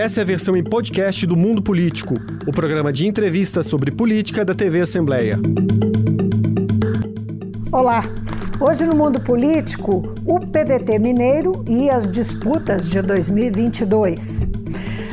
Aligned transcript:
Essa 0.00 0.20
é 0.20 0.22
a 0.22 0.26
versão 0.26 0.56
em 0.56 0.64
podcast 0.64 1.26
do 1.26 1.36
Mundo 1.36 1.60
Político, 1.60 2.14
o 2.46 2.52
programa 2.52 2.90
de 2.90 3.06
entrevistas 3.06 3.66
sobre 3.66 3.90
política 3.90 4.42
da 4.42 4.54
TV 4.54 4.80
Assembleia. 4.80 5.38
Olá! 7.70 8.04
Hoje 8.58 8.86
no 8.86 8.96
Mundo 8.96 9.20
Político, 9.20 10.02
o 10.24 10.40
PDT 10.40 10.98
Mineiro 10.98 11.62
e 11.68 11.90
as 11.90 12.10
disputas 12.10 12.88
de 12.88 13.02
2022. 13.02 14.48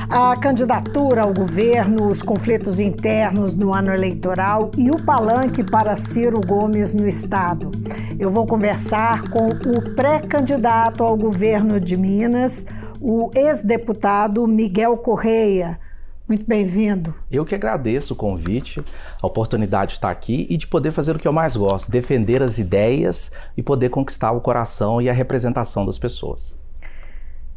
A 0.10 0.38
candidatura 0.38 1.24
ao 1.24 1.34
governo, 1.34 2.08
os 2.08 2.22
conflitos 2.22 2.80
internos 2.80 3.54
no 3.54 3.74
ano 3.74 3.94
eleitoral 3.94 4.72
e 4.78 4.90
o 4.90 5.04
palanque 5.04 5.66
para 5.70 5.98
Ciro 5.98 6.40
Gomes 6.40 6.94
no 6.94 7.06
Estado. 7.06 7.72
Eu 8.18 8.32
vou 8.32 8.48
conversar 8.48 9.30
com 9.30 9.48
o 9.50 9.96
pré-candidato 9.96 11.04
ao 11.04 11.18
governo 11.18 11.78
de 11.78 11.98
Minas, 11.98 12.66
o 13.02 13.32
ex-deputado 13.36 14.46
Miguel 14.48 14.98
Correia. 14.98 15.80
Muito 16.28 16.46
bem-vindo. 16.46 17.16
Eu 17.32 17.46
que 17.46 17.56
agradeço 17.56 18.14
o 18.14 18.18
convite, 18.18 18.84
a 19.22 19.26
oportunidade 19.26 19.92
de 19.92 19.98
estar 19.98 20.10
aqui 20.10 20.46
e 20.50 20.58
de 20.58 20.68
poder 20.68 20.92
fazer 20.92 21.16
o 21.16 21.20
que 21.20 21.28
eu 21.28 21.32
mais 21.32 21.56
gosto, 21.56 21.90
defender 21.90 22.44
as 22.44 22.60
ideias 22.60 23.32
e 23.56 23.64
poder 23.64 23.90
conquistar 23.90 24.34
o 24.34 24.42
coração 24.42 25.02
e 25.02 25.10
a 25.10 25.14
representação 25.14 25.86
das 25.86 25.98
pessoas. 25.98 26.58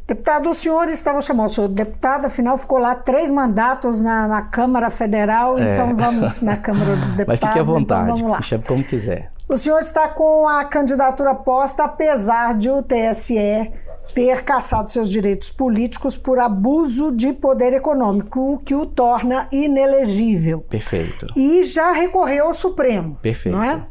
Deputado, 0.07 0.49
o 0.49 0.53
senhor 0.53 0.87
estava 0.87 1.21
chamando 1.21 1.47
o 1.47 1.49
senhor 1.49 1.67
deputado, 1.67 2.25
afinal 2.25 2.57
ficou 2.57 2.77
lá 2.77 2.95
três 2.95 3.29
mandatos 3.29 4.01
na, 4.01 4.27
na 4.27 4.41
Câmara 4.41 4.89
Federal, 4.89 5.57
é. 5.57 5.73
então 5.73 5.95
vamos 5.95 6.41
na 6.41 6.57
Câmara 6.57 6.95
dos 6.95 7.13
Deputados. 7.13 7.39
Mas 7.43 7.49
fique 7.49 7.59
à 7.59 7.63
vontade, 7.63 8.11
então 8.11 8.29
vamos 8.29 8.51
lá. 8.51 8.59
como 8.67 8.83
quiser. 8.83 9.31
O 9.47 9.57
senhor 9.57 9.79
está 9.79 10.07
com 10.07 10.47
a 10.47 10.63
candidatura 10.63 11.35
posta, 11.35 11.83
apesar 11.83 12.53
de 12.57 12.69
o 12.69 12.81
TSE 12.81 13.69
ter 14.13 14.43
cassado 14.43 14.89
seus 14.89 15.09
direitos 15.09 15.49
políticos 15.49 16.17
por 16.17 16.39
abuso 16.39 17.11
de 17.11 17.33
poder 17.33 17.73
econômico, 17.73 18.53
o 18.53 18.59
que 18.59 18.75
o 18.75 18.85
torna 18.85 19.47
inelegível. 19.51 20.61
Perfeito. 20.61 21.25
E 21.35 21.63
já 21.63 21.91
recorreu 21.91 22.47
ao 22.47 22.53
Supremo. 22.53 23.17
Perfeito. 23.21 23.55
Não 23.55 23.63
é? 23.63 23.85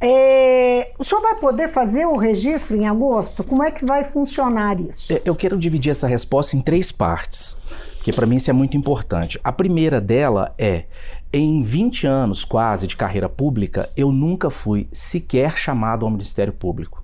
É, 0.00 0.92
o 0.96 1.02
senhor 1.02 1.20
vai 1.20 1.34
poder 1.34 1.68
fazer 1.68 2.06
o 2.06 2.16
registro 2.16 2.76
em 2.76 2.86
agosto? 2.86 3.42
Como 3.42 3.64
é 3.64 3.70
que 3.70 3.84
vai 3.84 4.04
funcionar 4.04 4.80
isso? 4.80 5.12
Eu 5.24 5.34
quero 5.34 5.58
dividir 5.58 5.90
essa 5.90 6.06
resposta 6.06 6.56
em 6.56 6.60
três 6.60 6.92
partes, 6.92 7.56
porque 7.96 8.12
para 8.12 8.26
mim 8.26 8.36
isso 8.36 8.48
é 8.48 8.52
muito 8.52 8.76
importante. 8.76 9.40
A 9.42 9.50
primeira 9.50 10.00
dela 10.00 10.54
é: 10.56 10.84
em 11.32 11.62
20 11.62 12.06
anos 12.06 12.44
quase 12.44 12.86
de 12.86 12.96
carreira 12.96 13.28
pública, 13.28 13.90
eu 13.96 14.12
nunca 14.12 14.50
fui 14.50 14.88
sequer 14.92 15.58
chamado 15.58 16.06
ao 16.06 16.12
Ministério 16.12 16.52
Público. 16.52 16.97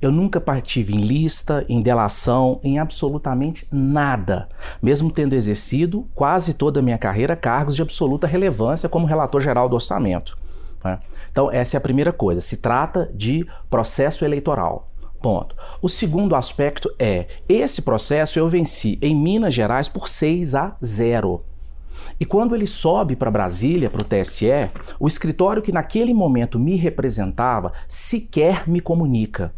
Eu 0.00 0.10
nunca 0.10 0.40
partive 0.40 0.94
em 0.94 1.00
lista, 1.00 1.64
em 1.68 1.82
delação, 1.82 2.60
em 2.62 2.78
absolutamente 2.78 3.66
nada, 3.70 4.48
mesmo 4.82 5.10
tendo 5.10 5.34
exercido 5.34 6.06
quase 6.14 6.54
toda 6.54 6.80
a 6.80 6.82
minha 6.82 6.98
carreira 6.98 7.36
cargos 7.36 7.76
de 7.76 7.82
absoluta 7.82 8.26
relevância 8.26 8.88
como 8.88 9.06
relator 9.06 9.40
geral 9.40 9.68
do 9.68 9.74
orçamento. 9.74 10.36
Né? 10.84 10.98
Então, 11.30 11.50
essa 11.50 11.76
é 11.76 11.78
a 11.78 11.82
primeira 11.82 12.12
coisa. 12.12 12.40
Se 12.40 12.56
trata 12.56 13.10
de 13.14 13.46
processo 13.68 14.24
eleitoral. 14.24 14.88
Ponto. 15.20 15.54
O 15.82 15.88
segundo 15.88 16.34
aspecto 16.34 16.90
é: 16.98 17.26
esse 17.48 17.82
processo 17.82 18.38
eu 18.38 18.48
venci 18.48 18.98
em 19.02 19.14
Minas 19.14 19.52
Gerais 19.52 19.88
por 19.88 20.08
6 20.08 20.54
a 20.54 20.76
0. 20.82 21.44
E 22.18 22.24
quando 22.24 22.54
ele 22.54 22.66
sobe 22.66 23.16
para 23.16 23.30
Brasília, 23.30 23.90
para 23.90 24.00
o 24.00 24.04
TSE, 24.04 24.70
o 24.98 25.06
escritório 25.06 25.62
que 25.62 25.72
naquele 25.72 26.14
momento 26.14 26.58
me 26.58 26.74
representava 26.76 27.72
sequer 27.86 28.68
me 28.68 28.80
comunica. 28.80 29.52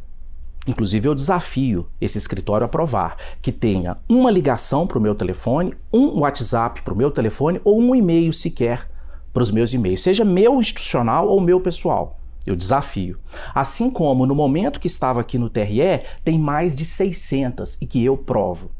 Inclusive, 0.66 1.08
eu 1.08 1.14
desafio 1.14 1.88
esse 2.00 2.16
escritório 2.16 2.64
a 2.64 2.68
provar 2.68 3.16
que 3.40 3.50
tenha 3.50 3.96
uma 4.08 4.30
ligação 4.30 4.86
para 4.86 4.98
o 4.98 5.00
meu 5.00 5.14
telefone, 5.14 5.74
um 5.92 6.20
WhatsApp 6.20 6.82
para 6.82 6.94
o 6.94 6.96
meu 6.96 7.10
telefone 7.10 7.60
ou 7.64 7.80
um 7.80 7.94
e-mail 7.94 8.32
sequer 8.32 8.88
para 9.32 9.42
os 9.42 9.50
meus 9.50 9.72
e-mails, 9.72 10.02
seja 10.02 10.24
meu 10.24 10.60
institucional 10.60 11.26
ou 11.26 11.40
meu 11.40 11.60
pessoal. 11.60 12.20
Eu 12.46 12.54
desafio. 12.54 13.18
Assim 13.54 13.90
como 13.90 14.26
no 14.26 14.34
momento 14.34 14.78
que 14.78 14.86
estava 14.86 15.20
aqui 15.20 15.38
no 15.38 15.50
TRE, 15.50 16.02
tem 16.24 16.38
mais 16.38 16.76
de 16.76 16.84
600 16.84 17.80
e 17.80 17.86
que 17.86 18.04
eu 18.04 18.16
provo. 18.16 18.70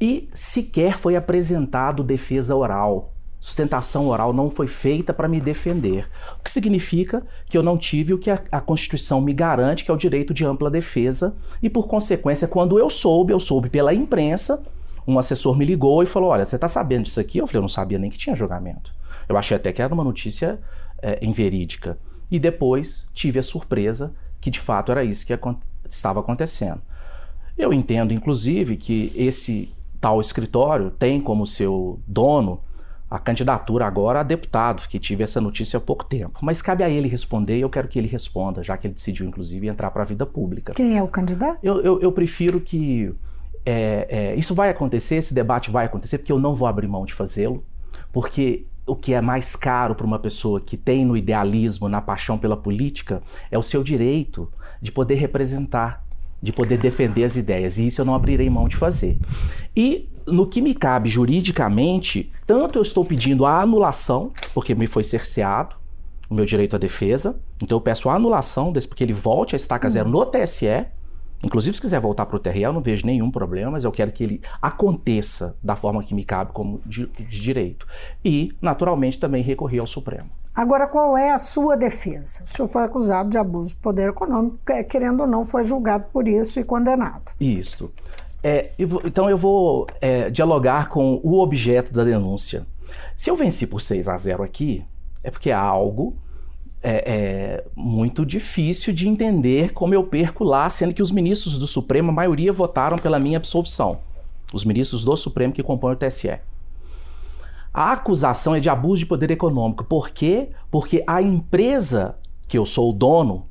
E 0.00 0.28
sequer 0.34 0.98
foi 0.98 1.16
apresentado 1.16 2.02
defesa 2.02 2.54
oral. 2.54 3.13
Sustentação 3.44 4.08
oral 4.08 4.32
não 4.32 4.50
foi 4.50 4.66
feita 4.66 5.12
para 5.12 5.28
me 5.28 5.38
defender. 5.38 6.08
O 6.40 6.42
que 6.42 6.50
significa 6.50 7.22
que 7.46 7.58
eu 7.58 7.62
não 7.62 7.76
tive 7.76 8.14
o 8.14 8.18
que 8.18 8.30
a, 8.30 8.42
a, 8.50 8.58
Constituição 8.58 9.20
me 9.20 9.34
garante, 9.34 9.84
que 9.84 9.90
é 9.90 9.94
o 9.94 9.98
direito 9.98 10.32
de 10.32 10.46
ampla 10.46 10.70
defesa, 10.70 11.36
e 11.62 11.68
por 11.68 11.86
consequência, 11.86 12.48
quando 12.48 12.78
eu 12.78 12.88
soube, 12.88 13.34
eu 13.34 13.38
soube 13.38 13.68
pela 13.68 13.92
imprensa, 13.92 14.64
um 15.06 15.18
assessor 15.18 15.58
me 15.58 15.66
ligou 15.66 16.02
e 16.02 16.06
falou: 16.06 16.30
Olha, 16.30 16.46
você 16.46 16.54
está 16.54 16.66
sabendo 16.66 17.04
disso 17.04 17.20
aqui? 17.20 17.36
Eu 17.36 17.46
falei: 17.46 17.58
Eu 17.58 17.60
não 17.60 17.68
sabia 17.68 17.98
nem 17.98 18.08
que 18.08 18.16
tinha 18.16 18.34
julgamento. 18.34 18.94
Eu 19.28 19.36
achei 19.36 19.58
até 19.58 19.74
que 19.74 19.82
era 19.82 19.92
uma 19.92 20.04
notícia 20.04 20.58
é, 21.02 21.18
inverídica. 21.22 21.98
E 22.30 22.38
depois 22.38 23.10
tive 23.12 23.38
a 23.38 23.42
surpresa 23.42 24.14
que 24.40 24.50
de 24.50 24.58
fato 24.58 24.90
era 24.90 25.04
isso 25.04 25.26
que 25.26 25.38
estava 25.90 26.18
acontecendo. 26.18 26.80
Eu 27.58 27.74
entendo, 27.74 28.14
inclusive, 28.14 28.78
que 28.78 29.12
esse 29.14 29.70
tal 30.00 30.18
escritório 30.18 30.90
tem 30.90 31.20
como 31.20 31.46
seu 31.46 32.00
dono 32.08 32.58
a 33.14 33.18
candidatura 33.20 33.86
agora 33.86 34.20
a 34.20 34.22
deputado, 34.24 34.88
que 34.88 34.98
tive 34.98 35.22
essa 35.22 35.40
notícia 35.40 35.76
há 35.76 35.80
pouco 35.80 36.04
tempo. 36.04 36.40
Mas 36.42 36.60
cabe 36.60 36.82
a 36.82 36.90
ele 36.90 37.06
responder 37.06 37.56
e 37.56 37.60
eu 37.60 37.70
quero 37.70 37.86
que 37.86 37.96
ele 37.96 38.08
responda, 38.08 38.60
já 38.60 38.76
que 38.76 38.88
ele 38.88 38.94
decidiu, 38.94 39.24
inclusive, 39.24 39.68
entrar 39.68 39.92
para 39.92 40.02
a 40.02 40.04
vida 40.04 40.26
pública. 40.26 40.72
Quem 40.74 40.98
é 40.98 41.02
o 41.02 41.06
candidato? 41.06 41.58
Eu, 41.62 41.80
eu, 41.80 42.00
eu 42.00 42.10
prefiro 42.10 42.60
que. 42.60 43.14
É, 43.64 44.06
é, 44.10 44.34
isso 44.34 44.52
vai 44.52 44.68
acontecer, 44.68 45.14
esse 45.14 45.32
debate 45.32 45.70
vai 45.70 45.86
acontecer, 45.86 46.18
porque 46.18 46.32
eu 46.32 46.40
não 46.40 46.56
vou 46.56 46.66
abrir 46.66 46.88
mão 46.88 47.04
de 47.04 47.14
fazê-lo, 47.14 47.64
porque 48.12 48.66
o 48.84 48.96
que 48.96 49.14
é 49.14 49.20
mais 49.20 49.54
caro 49.54 49.94
para 49.94 50.04
uma 50.04 50.18
pessoa 50.18 50.60
que 50.60 50.76
tem 50.76 51.04
no 51.04 51.16
idealismo, 51.16 51.88
na 51.88 52.00
paixão 52.00 52.36
pela 52.36 52.56
política, 52.56 53.22
é 53.48 53.56
o 53.56 53.62
seu 53.62 53.84
direito 53.84 54.50
de 54.82 54.90
poder 54.90 55.14
representar, 55.14 56.04
de 56.44 56.52
poder 56.52 56.78
defender 56.78 57.24
as 57.24 57.36
ideias. 57.36 57.78
E 57.78 57.86
isso 57.86 58.00
eu 58.00 58.04
não 58.04 58.14
abrirei 58.14 58.48
mão 58.50 58.68
de 58.68 58.76
fazer. 58.76 59.18
E 59.74 60.08
no 60.26 60.46
que 60.46 60.60
me 60.60 60.74
cabe 60.74 61.08
juridicamente, 61.08 62.30
tanto 62.46 62.78
eu 62.78 62.82
estou 62.82 63.04
pedindo 63.04 63.46
a 63.46 63.60
anulação, 63.60 64.30
porque 64.52 64.74
me 64.74 64.86
foi 64.86 65.02
cerceado 65.02 65.76
o 66.28 66.34
meu 66.34 66.44
direito 66.44 66.76
à 66.76 66.78
defesa, 66.78 67.40
então 67.62 67.76
eu 67.76 67.80
peço 67.80 68.08
a 68.08 68.14
anulação 68.14 68.72
desse, 68.72 68.88
porque 68.88 69.04
ele 69.04 69.12
volte 69.12 69.54
a 69.54 69.56
estaca 69.56 69.88
zero 69.88 70.08
no 70.08 70.24
TSE, 70.24 70.86
Inclusive, 71.44 71.76
se 71.76 71.80
quiser 71.82 72.00
voltar 72.00 72.24
para 72.24 72.36
o 72.36 72.38
TRE, 72.38 72.62
eu 72.62 72.72
não 72.72 72.80
vejo 72.80 73.04
nenhum 73.04 73.30
problema, 73.30 73.72
mas 73.72 73.84
eu 73.84 73.92
quero 73.92 74.10
que 74.10 74.24
ele 74.24 74.40
aconteça 74.62 75.54
da 75.62 75.76
forma 75.76 76.02
que 76.02 76.14
me 76.14 76.24
cabe 76.24 76.52
como 76.52 76.80
de, 76.86 77.06
de 77.06 77.42
direito. 77.42 77.86
E, 78.24 78.56
naturalmente, 78.62 79.18
também 79.18 79.42
recorrer 79.42 79.78
ao 79.78 79.86
Supremo. 79.86 80.30
Agora, 80.54 80.86
qual 80.86 81.18
é 81.18 81.32
a 81.32 81.38
sua 81.38 81.76
defesa? 81.76 82.40
O 82.46 82.50
senhor 82.50 82.68
foi 82.68 82.84
acusado 82.84 83.28
de 83.28 83.36
abuso 83.36 83.70
de 83.70 83.76
poder 83.76 84.10
econômico, 84.10 84.58
querendo 84.88 85.20
ou 85.20 85.26
não, 85.26 85.44
foi 85.44 85.64
julgado 85.64 86.06
por 86.12 86.28
isso 86.28 86.60
e 86.60 86.64
condenado. 86.64 87.32
Isso. 87.40 87.92
É, 88.42 88.70
eu 88.78 88.86
vou, 88.86 89.02
então, 89.04 89.28
eu 89.28 89.36
vou 89.36 89.86
é, 90.00 90.30
dialogar 90.30 90.88
com 90.88 91.20
o 91.24 91.40
objeto 91.40 91.92
da 91.92 92.04
denúncia. 92.04 92.66
Se 93.16 93.30
eu 93.30 93.36
venci 93.36 93.66
por 93.66 93.80
6 93.80 94.06
a 94.06 94.16
0 94.16 94.44
aqui, 94.44 94.84
é 95.24 95.30
porque 95.30 95.50
há 95.50 95.58
algo 95.58 96.14
é, 96.82 97.02
é, 97.06 97.64
muito 97.74 98.26
difícil 98.26 98.92
de 98.92 99.08
entender 99.08 99.72
como 99.72 99.94
eu 99.94 100.04
perco 100.04 100.44
lá, 100.44 100.68
sendo 100.68 100.92
que 100.92 101.02
os 101.02 101.10
ministros 101.10 101.58
do 101.58 101.66
Supremo, 101.66 102.10
a 102.10 102.14
maioria 102.14 102.52
votaram 102.52 102.98
pela 102.98 103.18
minha 103.18 103.38
absolvição. 103.38 104.00
Os 104.52 104.64
ministros 104.64 105.02
do 105.02 105.16
Supremo 105.16 105.52
que 105.52 105.62
compõem 105.62 105.94
o 105.94 105.96
TSE. 105.96 106.38
A 107.74 107.90
acusação 107.90 108.54
é 108.54 108.60
de 108.60 108.70
abuso 108.70 109.00
de 109.00 109.06
poder 109.06 109.32
econômico. 109.32 109.82
Por 109.82 110.10
quê? 110.10 110.50
Porque 110.70 111.02
a 111.08 111.20
empresa 111.20 112.16
que 112.46 112.56
eu 112.56 112.64
sou 112.64 112.90
o 112.90 112.92
dono 112.92 113.48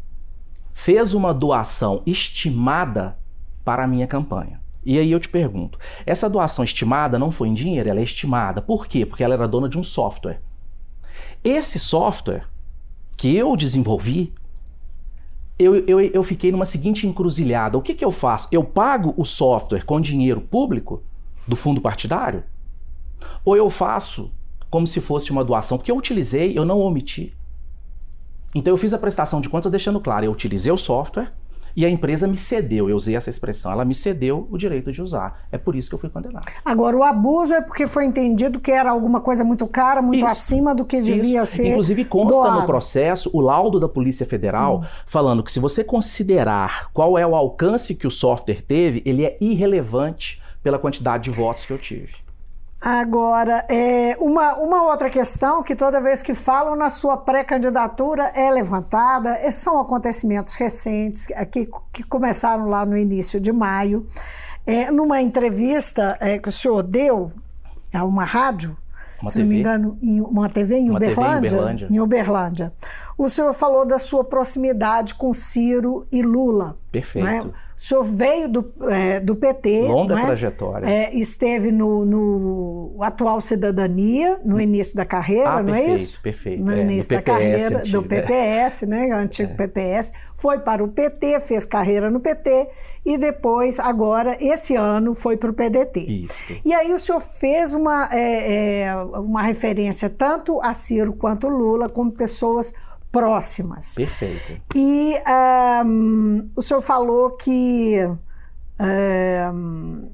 fez 0.74 1.14
uma 1.14 1.34
doação 1.34 2.02
estimada 2.06 3.18
para 3.66 3.84
a 3.84 3.88
minha 3.88 4.08
campanha. 4.08 4.62
E 4.86 4.98
aí 4.98 5.12
eu 5.12 5.20
te 5.20 5.28
pergunto, 5.28 5.78
essa 6.06 6.30
doação 6.30 6.64
estimada 6.64 7.20
não 7.20 7.32
foi 7.32 7.50
em 7.50 7.54
dinheiro, 7.54 7.90
ela 7.90 8.00
é 8.00 8.04
estimada. 8.04 8.62
Por 8.62 8.88
quê? 8.88 9.06
Porque 9.06 9.24
ela 9.24 9.34
era 9.34 9.48
dona 9.48 9.68
de 9.68 9.78
um 9.78 9.84
software. 9.84 10.42
Esse 11.44 11.78
software 11.78 12.48
que 13.18 13.36
eu 13.36 13.58
desenvolvi, 13.58 14.34
eu, 15.60 15.76
eu, 15.86 16.00
eu 16.00 16.24
fiquei 16.24 16.50
numa 16.50 16.66
seguinte 16.66 17.06
encruzilhada. 17.06 17.78
O 17.78 17.82
que, 17.82 17.94
que 17.94 18.06
eu 18.06 18.12
faço? 18.12 18.48
Eu 18.54 18.64
pago 18.64 19.14
o 19.18 19.26
software 19.26 19.84
com 19.84 20.00
dinheiro 20.00 20.40
público 20.40 21.04
do 21.46 21.58
fundo 21.58 21.82
partidário? 21.82 22.44
Ou 23.44 23.56
eu 23.56 23.70
faço 23.70 24.32
como 24.70 24.88
se 24.88 25.00
fosse 25.00 25.32
uma 25.32 25.44
doação? 25.44 25.78
Porque 25.78 25.92
eu 25.92 25.98
utilizei, 25.98 26.58
eu 26.58 26.66
não 26.66 26.80
omiti. 26.80 27.36
Então 28.56 28.74
eu 28.74 28.78
fiz 28.78 28.94
a 28.94 28.98
prestação 28.98 29.42
de 29.42 29.50
contas 29.50 29.72
deixando 29.72 30.00
claro, 30.00 30.26
eu 30.26 30.32
utilizei 30.32 30.72
o 30.72 30.78
software, 30.78 31.32
e 31.76 31.86
a 31.86 31.90
empresa 31.90 32.28
me 32.28 32.38
cedeu, 32.38 32.90
eu 32.90 32.96
usei 32.96 33.16
essa 33.16 33.30
expressão, 33.30 33.72
ela 33.72 33.84
me 33.84 33.96
cedeu 33.96 34.48
o 34.52 34.58
direito 34.58 34.92
de 34.92 35.02
usar. 35.02 35.48
É 35.52 35.58
por 35.58 35.76
isso 35.76 35.90
que 35.90 35.96
eu 35.96 36.00
fui 36.00 36.10
condenado. 36.10 36.46
Agora, 36.64 36.96
o 36.96 37.04
abuso 37.04 37.54
é 37.54 37.62
porque 37.62 37.88
foi 37.88 38.06
entendido 38.06 38.60
que 38.60 38.72
era 38.72 38.92
alguma 38.92 39.22
coisa 39.22 39.44
muito 39.44 39.66
cara, 39.66 40.02
muito 40.02 40.20
isso, 40.20 40.28
acima 40.28 40.76
do 40.76 40.86
que 40.86 41.02
devia 41.02 41.42
isso. 41.42 41.54
ser. 41.54 41.70
Inclusive, 41.70 42.06
consta 42.06 42.38
doado. 42.38 42.62
no 42.62 42.68
processo 42.68 43.30
o 43.34 43.42
laudo 43.42 43.80
da 43.80 43.90
Polícia 43.90 44.26
Federal 44.26 44.82
hum. 44.82 44.86
falando 45.08 45.42
que 45.42 45.52
se 45.52 45.60
você 45.60 45.84
considerar 45.84 46.92
qual 46.94 47.18
é 47.18 47.26
o 47.26 47.36
alcance 47.36 47.96
que 47.96 48.06
o 48.06 48.12
software 48.12 48.62
teve, 48.62 49.02
ele 49.04 49.26
é 49.26 49.36
irrelevante 49.42 50.42
pela 50.62 50.78
quantidade 50.78 51.24
de 51.24 51.32
votos 51.32 51.66
que 51.66 51.74
eu 51.74 51.78
tive. 51.80 52.14
Agora, 52.86 53.66
é, 53.70 54.18
uma, 54.20 54.56
uma 54.56 54.84
outra 54.84 55.10
questão 55.10 55.64
que 55.64 55.74
toda 55.74 56.02
vez 56.02 56.22
que 56.22 56.34
falam 56.34 56.76
na 56.76 56.90
sua 56.90 57.16
pré-candidatura 57.16 58.30
é 58.36 58.52
levantada, 58.52 59.30
é, 59.38 59.50
são 59.52 59.80
acontecimentos 59.80 60.54
recentes 60.56 61.28
que, 61.50 61.70
que 61.94 62.04
começaram 62.04 62.68
lá 62.68 62.86
no 62.86 62.98
início 62.98 63.40
de 63.40 63.54
maio. 63.54 64.06
É, 64.68 64.92
numa 64.92 65.22
entrevista 65.22 66.18
é, 66.20 66.38
que 66.38 66.50
o 66.50 66.52
senhor 66.52 66.84
deu 66.84 67.32
a 67.94 68.04
uma 68.04 68.26
rádio, 68.26 68.76
Uma 69.22 69.32
se 69.32 69.40
não 69.40 69.46
me 69.48 69.56
TV? 69.56 69.60
engano, 69.62 69.98
em 70.02 70.20
uma 70.20 70.50
TV 70.50 70.76
em 70.76 70.90
Uma 70.90 71.00
TV 71.00 71.12
em 71.14 71.16
Uberlândia, 71.16 71.50
Uberlândia. 71.58 71.88
em 71.90 72.00
Uberlândia. 72.02 72.74
O 73.18 73.30
senhor 73.30 73.54
falou 73.54 73.86
da 73.86 73.98
sua 73.98 74.26
proximidade 74.26 75.14
com 75.16 75.34
Ciro 75.34 76.06
e 76.12 76.22
Lula. 76.22 76.78
Perfeito. 76.92 77.26
não 77.26 77.32
é? 77.32 77.44
O 77.84 77.86
senhor 77.86 78.04
veio 78.06 78.48
do, 78.48 78.74
é, 78.90 79.20
do 79.20 79.36
PT. 79.36 79.82
Longa 79.82 80.18
é? 80.18 80.26
trajetória. 80.26 80.90
É, 80.90 81.14
esteve 81.14 81.70
no, 81.70 82.06
no 82.06 83.04
atual 83.04 83.42
Cidadania, 83.42 84.40
no 84.46 84.58
início 84.62 84.96
da 84.96 85.04
carreira, 85.04 85.50
Ah, 85.50 85.62
não 85.62 85.76
é 85.76 85.80
perfeito, 85.80 86.00
isso? 86.02 86.22
perfeito. 86.22 86.64
No 86.64 86.72
É, 86.72 86.76
no 86.76 86.82
início 86.82 87.10
da 87.10 87.18
PPS 87.18 87.26
carreira 87.26 87.78
antigo, 87.80 88.02
do 88.02 88.06
é. 88.06 88.22
PPS, 88.22 88.82
né? 88.88 89.08
O 89.08 89.16
antigo 89.18 89.56
PPS. 89.58 90.14
Foi 90.34 90.60
para 90.60 90.82
o 90.82 90.88
PT, 90.88 91.42
fez 91.42 91.66
carreira 91.66 92.10
no 92.10 92.22
PT 92.22 92.70
e 93.06 93.18
depois, 93.18 93.78
agora, 93.82 94.38
esse 94.40 94.78
ano, 94.78 95.14
foi 95.14 95.36
para 95.36 95.50
o 95.50 95.54
PDT. 95.54 96.00
Isso. 96.00 96.54
E 96.64 96.74
aí 96.74 96.94
o 96.94 97.00
senhor 97.00 97.20
fez 97.20 97.74
uma, 97.74 98.08
é, 98.14 98.84
é, 98.84 98.96
uma 98.96 99.44
referência 99.44 100.10
tanto 100.10 100.62
a 100.62 100.74
Ciro 100.74 101.12
quanto 101.12 101.50
Lula 101.50 101.90
como 101.90 102.14
pessoas 102.14 102.74
próximas. 103.14 103.94
Perfeito. 103.94 104.60
E 104.76 105.16
ahm, 105.26 106.48
o 106.56 106.62
senhor 106.62 106.82
falou 106.82 107.30
que 107.38 107.96
ahm, 108.80 110.10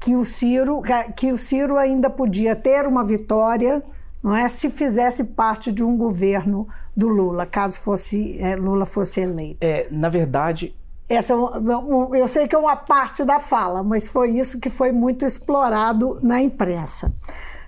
que 0.00 0.16
o 0.16 0.24
Ciro 0.24 0.80
que 1.14 1.30
o 1.30 1.36
Ciro 1.36 1.76
ainda 1.76 2.08
podia 2.08 2.56
ter 2.56 2.86
uma 2.86 3.04
vitória, 3.04 3.82
não 4.22 4.34
é, 4.34 4.48
se 4.48 4.70
fizesse 4.70 5.24
parte 5.24 5.70
de 5.70 5.84
um 5.84 5.94
governo 5.96 6.66
do 6.96 7.06
Lula, 7.08 7.44
caso 7.46 7.80
fosse 7.80 8.38
eh, 8.40 8.56
Lula 8.56 8.86
fosse 8.86 9.20
eleito. 9.20 9.58
É, 9.60 9.86
na 9.90 10.08
verdade, 10.08 10.74
Essa 11.08 11.32
é 11.32 11.36
um- 11.36 12.06
um- 12.08 12.14
eu 12.14 12.28
sei 12.28 12.46
que 12.46 12.54
é 12.54 12.58
uma 12.58 12.76
parte 12.76 13.24
da 13.24 13.40
fala, 13.40 13.82
mas 13.82 14.08
foi 14.08 14.30
isso 14.30 14.60
que 14.60 14.70
foi 14.70 14.92
muito 14.92 15.26
explorado 15.26 16.20
na 16.22 16.40
imprensa. 16.40 17.12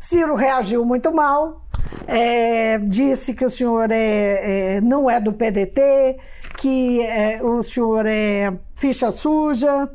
Ciro 0.03 0.35
reagiu 0.35 0.85
muito 0.85 1.15
mal, 1.15 1.65
é, 2.09 2.77
disse 2.79 3.35
que 3.35 3.45
o 3.45 3.51
senhor 3.51 3.89
é, 3.93 4.77
é, 4.77 4.81
não 4.81 5.09
é 5.09 5.21
do 5.21 5.33
PDT, 5.33 6.19
que 6.59 7.01
é, 7.03 7.41
o 7.41 7.63
senhor 7.63 8.05
é 8.05 8.53
ficha 8.75 9.13
suja. 9.13 9.89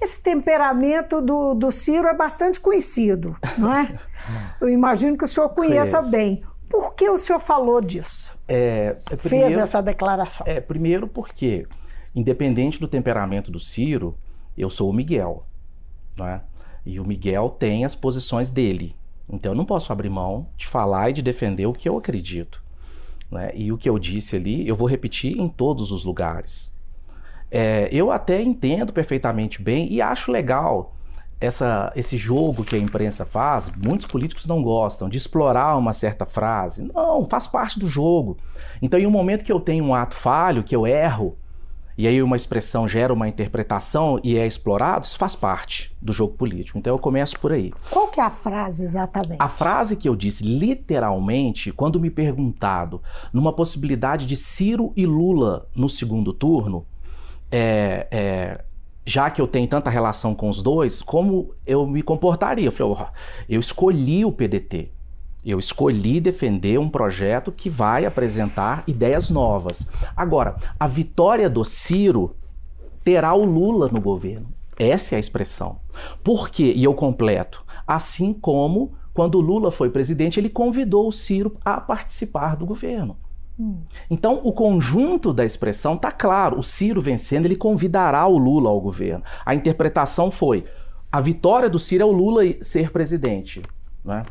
Esse 0.00 0.22
temperamento 0.22 1.20
do, 1.20 1.52
do 1.52 1.70
Ciro 1.70 2.08
é 2.08 2.14
bastante 2.14 2.58
conhecido, 2.58 3.36
não 3.58 3.70
é? 3.70 3.98
Eu 4.62 4.70
imagino 4.70 5.18
que 5.18 5.24
o 5.24 5.28
senhor 5.28 5.50
conheça 5.50 5.98
Conheço. 5.98 6.10
bem. 6.10 6.42
Por 6.66 6.94
que 6.94 7.10
o 7.10 7.18
senhor 7.18 7.38
falou 7.38 7.82
disso? 7.82 8.38
é, 8.48 8.92
é 9.10 9.16
Fez 9.16 9.20
primeiro, 9.20 9.60
essa 9.60 9.82
declaração? 9.82 10.46
é, 10.48 10.58
primeiro 10.58 11.06
porque, 11.06 11.66
independente 12.14 12.80
do 12.80 12.88
temperamento 12.88 13.50
do 13.50 13.58
Ciro, 13.58 14.16
eu 14.56 14.70
sou 14.70 14.88
o 14.88 14.92
Miguel. 14.92 15.44
Não 16.16 16.26
é? 16.26 16.40
E 16.86 16.98
o 16.98 17.04
Miguel 17.04 17.50
tem 17.50 17.84
as 17.84 17.94
posições 17.94 18.48
dele. 18.48 18.96
Então 19.32 19.52
eu 19.52 19.56
não 19.56 19.64
posso 19.64 19.92
abrir 19.92 20.10
mão 20.10 20.46
de 20.56 20.66
falar 20.66 21.10
e 21.10 21.12
de 21.12 21.22
defender 21.22 21.66
o 21.66 21.72
que 21.72 21.88
eu 21.88 21.96
acredito. 21.96 22.62
né? 23.30 23.52
E 23.54 23.72
o 23.72 23.78
que 23.78 23.88
eu 23.88 23.98
disse 23.98 24.36
ali, 24.36 24.66
eu 24.66 24.74
vou 24.76 24.88
repetir 24.88 25.38
em 25.38 25.48
todos 25.48 25.92
os 25.92 26.04
lugares. 26.04 26.72
É, 27.50 27.88
eu 27.92 28.10
até 28.10 28.40
entendo 28.42 28.92
perfeitamente 28.92 29.60
bem 29.60 29.92
e 29.92 30.00
acho 30.00 30.30
legal 30.30 30.94
essa, 31.40 31.90
esse 31.96 32.16
jogo 32.16 32.64
que 32.64 32.76
a 32.76 32.78
imprensa 32.78 33.24
faz. 33.24 33.72
Muitos 33.74 34.06
políticos 34.06 34.46
não 34.46 34.62
gostam 34.62 35.08
de 35.08 35.16
explorar 35.16 35.76
uma 35.76 35.92
certa 35.92 36.26
frase. 36.26 36.90
Não, 36.92 37.26
faz 37.28 37.46
parte 37.46 37.78
do 37.78 37.88
jogo. 37.88 38.36
Então, 38.82 39.00
em 39.00 39.06
um 39.06 39.10
momento 39.10 39.44
que 39.44 39.52
eu 39.52 39.58
tenho 39.58 39.84
um 39.84 39.94
ato 39.94 40.14
falho, 40.14 40.62
que 40.62 40.76
eu 40.76 40.86
erro, 40.86 41.36
e 42.00 42.06
aí 42.06 42.22
uma 42.22 42.34
expressão 42.34 42.88
gera 42.88 43.12
uma 43.12 43.28
interpretação 43.28 44.18
e 44.24 44.38
é 44.38 44.46
explorado, 44.46 45.04
isso 45.04 45.18
faz 45.18 45.36
parte 45.36 45.94
do 46.00 46.14
jogo 46.14 46.32
político. 46.32 46.78
Então, 46.78 46.94
eu 46.94 46.98
começo 46.98 47.38
por 47.38 47.52
aí. 47.52 47.74
Qual 47.90 48.08
que 48.08 48.18
é 48.18 48.22
a 48.22 48.30
frase 48.30 48.82
exatamente? 48.82 49.36
A 49.38 49.48
frase 49.50 49.98
que 49.98 50.08
eu 50.08 50.16
disse 50.16 50.42
literalmente, 50.42 51.70
quando 51.70 52.00
me 52.00 52.08
perguntado 52.08 53.02
numa 53.34 53.52
possibilidade 53.52 54.24
de 54.24 54.34
Ciro 54.34 54.94
e 54.96 55.04
Lula 55.04 55.68
no 55.76 55.90
segundo 55.90 56.32
turno, 56.32 56.86
é, 57.52 58.06
é, 58.10 58.64
já 59.04 59.28
que 59.28 59.38
eu 59.38 59.46
tenho 59.46 59.68
tanta 59.68 59.90
relação 59.90 60.34
com 60.34 60.48
os 60.48 60.62
dois, 60.62 61.02
como 61.02 61.52
eu 61.66 61.86
me 61.86 62.00
comportaria? 62.00 62.64
Eu 62.64 62.72
falei, 62.72 62.94
"Ó, 62.98 63.06
eu 63.46 63.60
escolhi 63.60 64.24
o 64.24 64.32
PDT. 64.32 64.90
Eu 65.44 65.58
escolhi 65.58 66.20
defender 66.20 66.78
um 66.78 66.88
projeto 66.88 67.50
que 67.50 67.70
vai 67.70 68.04
apresentar 68.04 68.84
ideias 68.86 69.30
novas. 69.30 69.88
Agora, 70.16 70.56
a 70.78 70.86
vitória 70.86 71.48
do 71.48 71.64
Ciro 71.64 72.36
terá 73.02 73.32
o 73.34 73.44
Lula 73.44 73.88
no 73.88 74.00
governo. 74.00 74.48
Essa 74.78 75.14
é 75.14 75.16
a 75.16 75.20
expressão. 75.20 75.80
Por 76.22 76.50
quê? 76.50 76.72
E 76.76 76.84
eu 76.84 76.94
completo. 76.94 77.64
Assim 77.86 78.32
como 78.32 78.92
quando 79.12 79.36
o 79.36 79.40
Lula 79.40 79.70
foi 79.70 79.90
presidente, 79.90 80.38
ele 80.38 80.48
convidou 80.48 81.08
o 81.08 81.12
Ciro 81.12 81.56
a 81.64 81.80
participar 81.80 82.56
do 82.56 82.66
governo. 82.66 83.16
Então, 84.08 84.40
o 84.42 84.52
conjunto 84.52 85.32
da 85.32 85.44
expressão 85.44 85.94
está 85.94 86.10
claro. 86.10 86.58
O 86.58 86.62
Ciro 86.62 87.02
vencendo, 87.02 87.44
ele 87.44 87.56
convidará 87.56 88.26
o 88.26 88.38
Lula 88.38 88.70
ao 88.70 88.80
governo. 88.80 89.22
A 89.44 89.54
interpretação 89.54 90.30
foi: 90.30 90.64
a 91.12 91.20
vitória 91.20 91.68
do 91.68 91.78
Ciro 91.78 92.02
é 92.02 92.06
o 92.06 92.12
Lula 92.12 92.42
ser 92.62 92.90
presidente. 92.90 93.62
Né? 94.04 94.22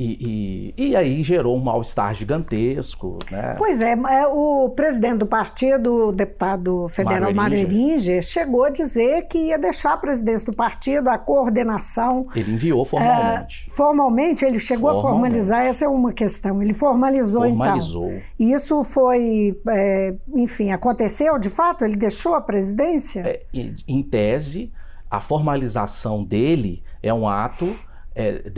E, 0.00 0.74
e, 0.78 0.90
e 0.90 0.96
aí 0.96 1.24
gerou 1.24 1.56
um 1.56 1.60
mal-estar 1.60 2.14
gigantesco. 2.14 3.18
Né? 3.32 3.56
Pois 3.58 3.80
é, 3.82 3.92
é, 3.94 4.26
o 4.28 4.70
presidente 4.70 5.18
do 5.18 5.26
partido, 5.26 6.08
o 6.08 6.12
deputado 6.12 6.86
federal 6.88 7.34
Mário 7.34 7.58
Eringer, 7.58 8.22
chegou 8.22 8.64
a 8.64 8.70
dizer 8.70 9.26
que 9.26 9.38
ia 9.38 9.58
deixar 9.58 9.94
a 9.94 9.96
presidência 9.96 10.46
do 10.46 10.56
partido, 10.56 11.08
a 11.08 11.18
coordenação. 11.18 12.28
Ele 12.34 12.52
enviou 12.52 12.84
formalmente. 12.84 13.66
É, 13.68 13.70
formalmente, 13.74 14.44
ele 14.44 14.60
chegou 14.60 14.88
a 14.88 14.92
Formalmente. 14.94 15.34
formalizar, 15.34 15.64
essa 15.64 15.84
é 15.84 15.88
uma 15.88 16.12
questão. 16.12 16.62
Ele 16.62 16.74
formalizou, 16.74 17.42
Formalizou. 17.42 18.08
então. 18.12 18.22
E 18.38 18.52
isso 18.52 18.84
foi, 18.84 19.60
é, 19.68 20.14
enfim, 20.34 20.70
aconteceu 20.70 21.38
de 21.38 21.50
fato? 21.50 21.84
Ele 21.84 21.96
deixou 21.96 22.36
a 22.36 22.40
presidência? 22.40 23.22
É, 23.26 23.42
em- 23.52 24.02
tese, 24.02 24.72
a 25.10 25.20
formalização 25.20 26.22
dele 26.22 26.82
é 27.02 27.12
um 27.12 27.28
ato 27.28 27.74
é, 28.14 28.48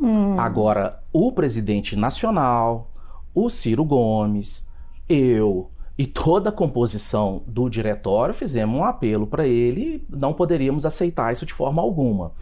decisório. 0.00 0.40
Agora, 0.40 1.02
o 1.12 1.32
presidente 1.32 1.96
nacional, 1.96 2.90
o 3.34 3.50
Ciro 3.50 3.84
Gomes, 3.84 4.66
eu 5.08 5.70
e 5.98 6.06
toda 6.06 6.48
a 6.48 6.52
composição 6.52 7.42
do 7.46 7.68
diretório 7.68 8.32
fizemos 8.32 8.78
um 8.78 8.84
apelo 8.84 9.26
para 9.26 9.46
ele, 9.46 10.02
não 10.08 10.32
poderíamos 10.32 10.86
aceitar 10.86 11.30
isso 11.30 11.44
de 11.44 11.52
forma 11.52 11.82
alguma. 11.82 12.32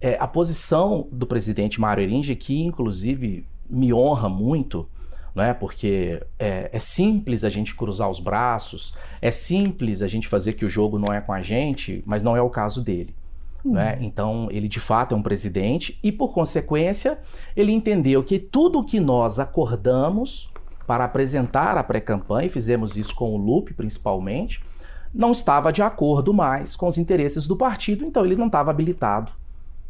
É, 0.00 0.16
a 0.18 0.26
posição 0.26 1.06
do 1.12 1.26
presidente 1.26 1.80
Mário 1.80 2.02
Eringe, 2.02 2.34
que 2.34 2.60
inclusive 2.60 3.46
me 3.70 3.94
honra 3.94 4.28
muito, 4.28 4.88
né? 5.34 5.54
porque 5.54 6.20
é, 6.38 6.68
é 6.72 6.78
simples 6.78 7.44
a 7.44 7.48
gente 7.48 7.74
cruzar 7.74 8.10
os 8.10 8.18
braços, 8.18 8.92
é 9.22 9.30
simples 9.30 10.02
a 10.02 10.08
gente 10.08 10.26
fazer 10.26 10.54
que 10.54 10.64
o 10.64 10.68
jogo 10.68 10.98
não 10.98 11.12
é 11.12 11.20
com 11.20 11.32
a 11.32 11.40
gente, 11.40 12.02
mas 12.04 12.22
não 12.22 12.36
é 12.36 12.42
o 12.42 12.50
caso 12.50 12.82
dele. 12.82 13.14
Né? 13.72 13.98
Então, 14.00 14.48
ele 14.50 14.68
de 14.68 14.78
fato 14.78 15.14
é 15.14 15.18
um 15.18 15.22
presidente 15.22 15.98
e, 16.02 16.12
por 16.12 16.32
consequência, 16.32 17.18
ele 17.56 17.72
entendeu 17.72 18.22
que 18.22 18.38
tudo 18.38 18.84
que 18.84 19.00
nós 19.00 19.38
acordamos 19.38 20.50
para 20.86 21.04
apresentar 21.04 21.76
a 21.76 21.82
pré-campanha, 21.82 22.46
e 22.46 22.50
fizemos 22.50 22.96
isso 22.96 23.14
com 23.14 23.34
o 23.34 23.36
Lupe 23.36 23.74
principalmente, 23.74 24.62
não 25.12 25.32
estava 25.32 25.72
de 25.72 25.82
acordo 25.82 26.32
mais 26.32 26.76
com 26.76 26.86
os 26.86 26.98
interesses 26.98 27.46
do 27.46 27.56
partido, 27.56 28.04
então 28.04 28.24
ele 28.24 28.36
não 28.36 28.46
estava 28.46 28.70
habilitado 28.70 29.32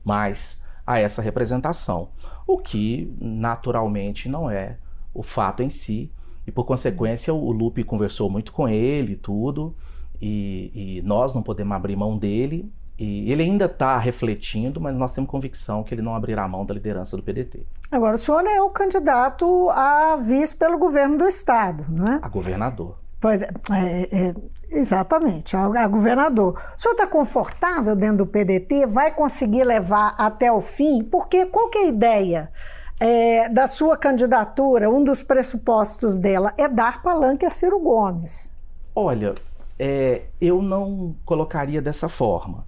mais 0.04 0.62
a 0.86 0.98
essa 0.98 1.20
representação. 1.20 2.08
O 2.46 2.58
que, 2.58 3.12
naturalmente, 3.20 4.28
não 4.28 4.48
é 4.48 4.76
o 5.12 5.22
fato 5.22 5.62
em 5.62 5.68
si. 5.68 6.10
E, 6.46 6.52
por 6.52 6.64
consequência, 6.64 7.34
o 7.34 7.50
Lupe 7.50 7.82
conversou 7.82 8.30
muito 8.30 8.52
com 8.52 8.68
ele 8.68 9.14
e 9.14 9.16
tudo, 9.16 9.74
e, 10.22 10.70
e 10.98 11.02
nós 11.02 11.34
não 11.34 11.42
podemos 11.42 11.76
abrir 11.76 11.96
mão 11.96 12.16
dele. 12.16 12.70
E 12.98 13.30
ele 13.30 13.42
ainda 13.42 13.66
está 13.66 13.98
refletindo, 13.98 14.80
mas 14.80 14.96
nós 14.96 15.12
temos 15.12 15.30
convicção 15.30 15.82
que 15.82 15.94
ele 15.94 16.00
não 16.00 16.14
abrirá 16.14 16.48
mão 16.48 16.64
da 16.64 16.72
liderança 16.72 17.16
do 17.16 17.22
PDT. 17.22 17.66
Agora, 17.90 18.14
o 18.14 18.18
senhor 18.18 18.46
é 18.46 18.60
o 18.60 18.70
candidato 18.70 19.68
a 19.70 20.16
vice 20.16 20.56
pelo 20.56 20.78
governo 20.78 21.18
do 21.18 21.26
Estado, 21.26 21.84
não 21.90 22.14
é? 22.14 22.18
A 22.22 22.28
governador. 22.28 22.96
Pois 23.20 23.42
é, 23.42 23.50
é, 23.70 24.28
é, 24.28 24.34
exatamente, 24.70 25.56
a, 25.56 25.64
a 25.64 25.86
governador. 25.86 26.58
O 26.76 26.80
senhor 26.80 26.92
está 26.92 27.06
confortável 27.06 27.94
dentro 27.94 28.18
do 28.18 28.26
PDT? 28.26 28.86
Vai 28.86 29.10
conseguir 29.12 29.64
levar 29.64 30.14
até 30.18 30.50
o 30.50 30.60
fim? 30.60 31.02
Porque 31.02 31.46
qual 31.46 31.68
que 31.68 31.78
é 31.78 31.82
a 31.82 31.86
ideia 31.86 32.52
é, 33.00 33.48
da 33.48 33.66
sua 33.66 33.96
candidatura? 33.96 34.90
Um 34.90 35.04
dos 35.04 35.22
pressupostos 35.22 36.18
dela 36.18 36.52
é 36.58 36.68
dar 36.68 37.02
palanque 37.02 37.46
a 37.46 37.50
Ciro 37.50 37.78
Gomes. 37.78 38.50
Olha, 38.94 39.34
é, 39.78 40.22
eu 40.40 40.60
não 40.60 41.14
colocaria 41.24 41.80
dessa 41.80 42.08
forma. 42.08 42.65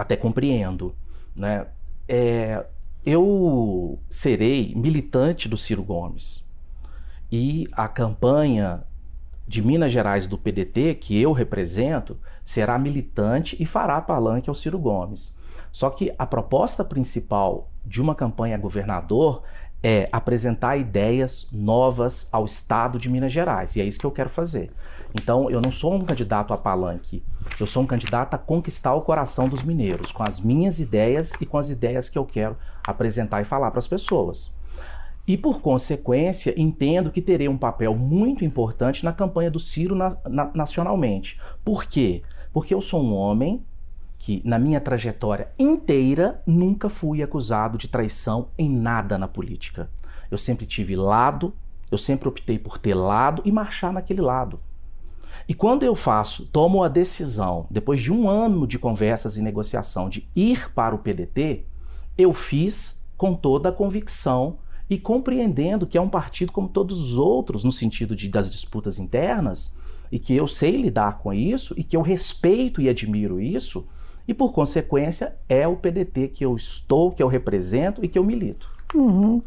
Até 0.00 0.16
compreendo, 0.16 0.94
né? 1.34 1.66
é, 2.08 2.64
eu 3.04 3.98
serei 4.08 4.74
militante 4.74 5.48
do 5.48 5.56
Ciro 5.56 5.82
Gomes. 5.82 6.44
E 7.30 7.68
a 7.72 7.86
campanha 7.86 8.82
de 9.46 9.62
Minas 9.62 9.92
Gerais 9.92 10.26
do 10.26 10.38
PDT, 10.38 10.94
que 10.94 11.20
eu 11.20 11.32
represento, 11.32 12.18
será 12.42 12.78
militante 12.78 13.56
e 13.60 13.66
fará 13.66 14.00
palanque 14.00 14.48
ao 14.48 14.54
Ciro 14.54 14.78
Gomes. 14.78 15.36
Só 15.70 15.90
que 15.90 16.14
a 16.18 16.26
proposta 16.26 16.82
principal 16.82 17.70
de 17.84 18.00
uma 18.00 18.14
campanha 18.14 18.56
governador 18.56 19.42
é 19.82 20.08
apresentar 20.10 20.76
ideias 20.76 21.46
novas 21.52 22.26
ao 22.32 22.46
Estado 22.46 22.98
de 22.98 23.08
Minas 23.08 23.32
Gerais. 23.32 23.76
E 23.76 23.80
é 23.80 23.84
isso 23.84 24.00
que 24.00 24.06
eu 24.06 24.10
quero 24.10 24.30
fazer. 24.30 24.72
Então, 25.14 25.50
eu 25.50 25.60
não 25.60 25.72
sou 25.72 25.94
um 25.94 26.04
candidato 26.04 26.52
a 26.52 26.58
palanque. 26.58 27.22
Eu 27.58 27.66
sou 27.66 27.82
um 27.82 27.86
candidato 27.86 28.34
a 28.34 28.38
conquistar 28.38 28.94
o 28.94 29.00
coração 29.00 29.48
dos 29.48 29.62
mineiros, 29.62 30.12
com 30.12 30.22
as 30.22 30.40
minhas 30.40 30.80
ideias 30.80 31.32
e 31.40 31.46
com 31.46 31.56
as 31.58 31.70
ideias 31.70 32.08
que 32.08 32.18
eu 32.18 32.24
quero 32.24 32.56
apresentar 32.86 33.40
e 33.40 33.44
falar 33.44 33.70
para 33.70 33.78
as 33.78 33.88
pessoas. 33.88 34.52
E, 35.26 35.36
por 35.36 35.60
consequência, 35.60 36.54
entendo 36.56 37.10
que 37.10 37.20
terei 37.20 37.48
um 37.48 37.58
papel 37.58 37.94
muito 37.94 38.44
importante 38.44 39.04
na 39.04 39.12
campanha 39.12 39.50
do 39.50 39.60
Ciro 39.60 39.94
na, 39.94 40.16
na, 40.26 40.50
nacionalmente. 40.54 41.38
Por 41.64 41.84
quê? 41.84 42.22
Porque 42.52 42.72
eu 42.72 42.80
sou 42.80 43.02
um 43.02 43.14
homem 43.14 43.62
que, 44.18 44.42
na 44.44 44.58
minha 44.58 44.80
trajetória 44.80 45.48
inteira, 45.58 46.42
nunca 46.46 46.88
fui 46.88 47.22
acusado 47.22 47.76
de 47.78 47.88
traição 47.88 48.48
em 48.58 48.70
nada 48.70 49.18
na 49.18 49.28
política. 49.28 49.90
Eu 50.30 50.38
sempre 50.38 50.66
tive 50.66 50.96
lado, 50.96 51.54
eu 51.90 51.98
sempre 51.98 52.28
optei 52.28 52.58
por 52.58 52.78
ter 52.78 52.94
lado 52.94 53.42
e 53.44 53.52
marchar 53.52 53.92
naquele 53.92 54.20
lado. 54.20 54.60
E 55.48 55.54
quando 55.54 55.82
eu 55.82 55.94
faço, 55.94 56.46
tomo 56.46 56.82
a 56.82 56.88
decisão, 56.88 57.66
depois 57.70 58.00
de 58.00 58.12
um 58.12 58.28
ano 58.28 58.66
de 58.66 58.78
conversas 58.78 59.36
e 59.36 59.42
negociação, 59.42 60.08
de 60.08 60.28
ir 60.34 60.70
para 60.72 60.94
o 60.94 60.98
PDT, 60.98 61.64
eu 62.16 62.34
fiz 62.34 63.04
com 63.16 63.34
toda 63.34 63.70
a 63.70 63.72
convicção 63.72 64.58
e 64.90 64.98
compreendendo 64.98 65.86
que 65.86 65.98
é 65.98 66.00
um 66.00 66.08
partido 66.08 66.52
como 66.52 66.68
todos 66.68 67.02
os 67.02 67.18
outros, 67.18 67.64
no 67.64 67.72
sentido 67.72 68.16
de, 68.16 68.28
das 68.28 68.50
disputas 68.50 68.98
internas, 68.98 69.74
e 70.10 70.18
que 70.18 70.34
eu 70.34 70.48
sei 70.48 70.76
lidar 70.76 71.18
com 71.18 71.32
isso, 71.32 71.74
e 71.76 71.84
que 71.84 71.96
eu 71.96 72.00
respeito 72.00 72.80
e 72.80 72.88
admiro 72.88 73.40
isso, 73.40 73.86
e 74.26 74.34
por 74.34 74.52
consequência 74.52 75.36
é 75.48 75.66
o 75.66 75.76
PDT 75.76 76.28
que 76.28 76.44
eu 76.44 76.56
estou, 76.56 77.10
que 77.10 77.22
eu 77.22 77.28
represento 77.28 78.04
e 78.04 78.08
que 78.08 78.18
eu 78.18 78.24
milito. 78.24 78.70
Uhum. 78.94 79.42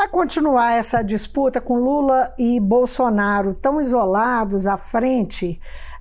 A 0.00 0.08
continuar 0.08 0.78
essa 0.78 1.02
disputa 1.02 1.60
com 1.60 1.74
Lula 1.74 2.32
e 2.38 2.58
Bolsonaro 2.58 3.52
tão 3.52 3.78
isolados 3.78 4.66
à 4.66 4.78
frente, 4.78 5.60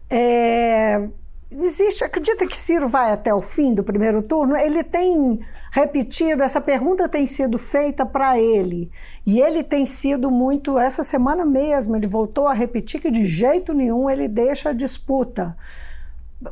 é, 0.09 1.05
existe, 1.51 2.05
acredita 2.05 2.47
que 2.47 2.55
Ciro 2.55 2.87
vai 2.87 3.11
até 3.11 3.33
o 3.33 3.41
fim 3.41 3.73
do 3.73 3.83
primeiro 3.83 4.21
turno? 4.21 4.55
Ele 4.55 4.85
tem 4.85 5.41
repetido, 5.69 6.41
essa 6.41 6.61
pergunta 6.61 7.09
tem 7.09 7.25
sido 7.25 7.57
feita 7.57 8.05
para 8.05 8.39
ele. 8.39 8.89
E 9.25 9.41
ele 9.41 9.65
tem 9.65 9.85
sido 9.85 10.31
muito, 10.31 10.79
essa 10.79 11.03
semana 11.03 11.43
mesmo, 11.43 11.93
ele 11.97 12.07
voltou 12.07 12.47
a 12.47 12.53
repetir 12.53 13.01
que 13.01 13.11
de 13.11 13.25
jeito 13.25 13.73
nenhum 13.73 14.09
ele 14.09 14.29
deixa 14.29 14.69
a 14.69 14.73
disputa. 14.73 15.57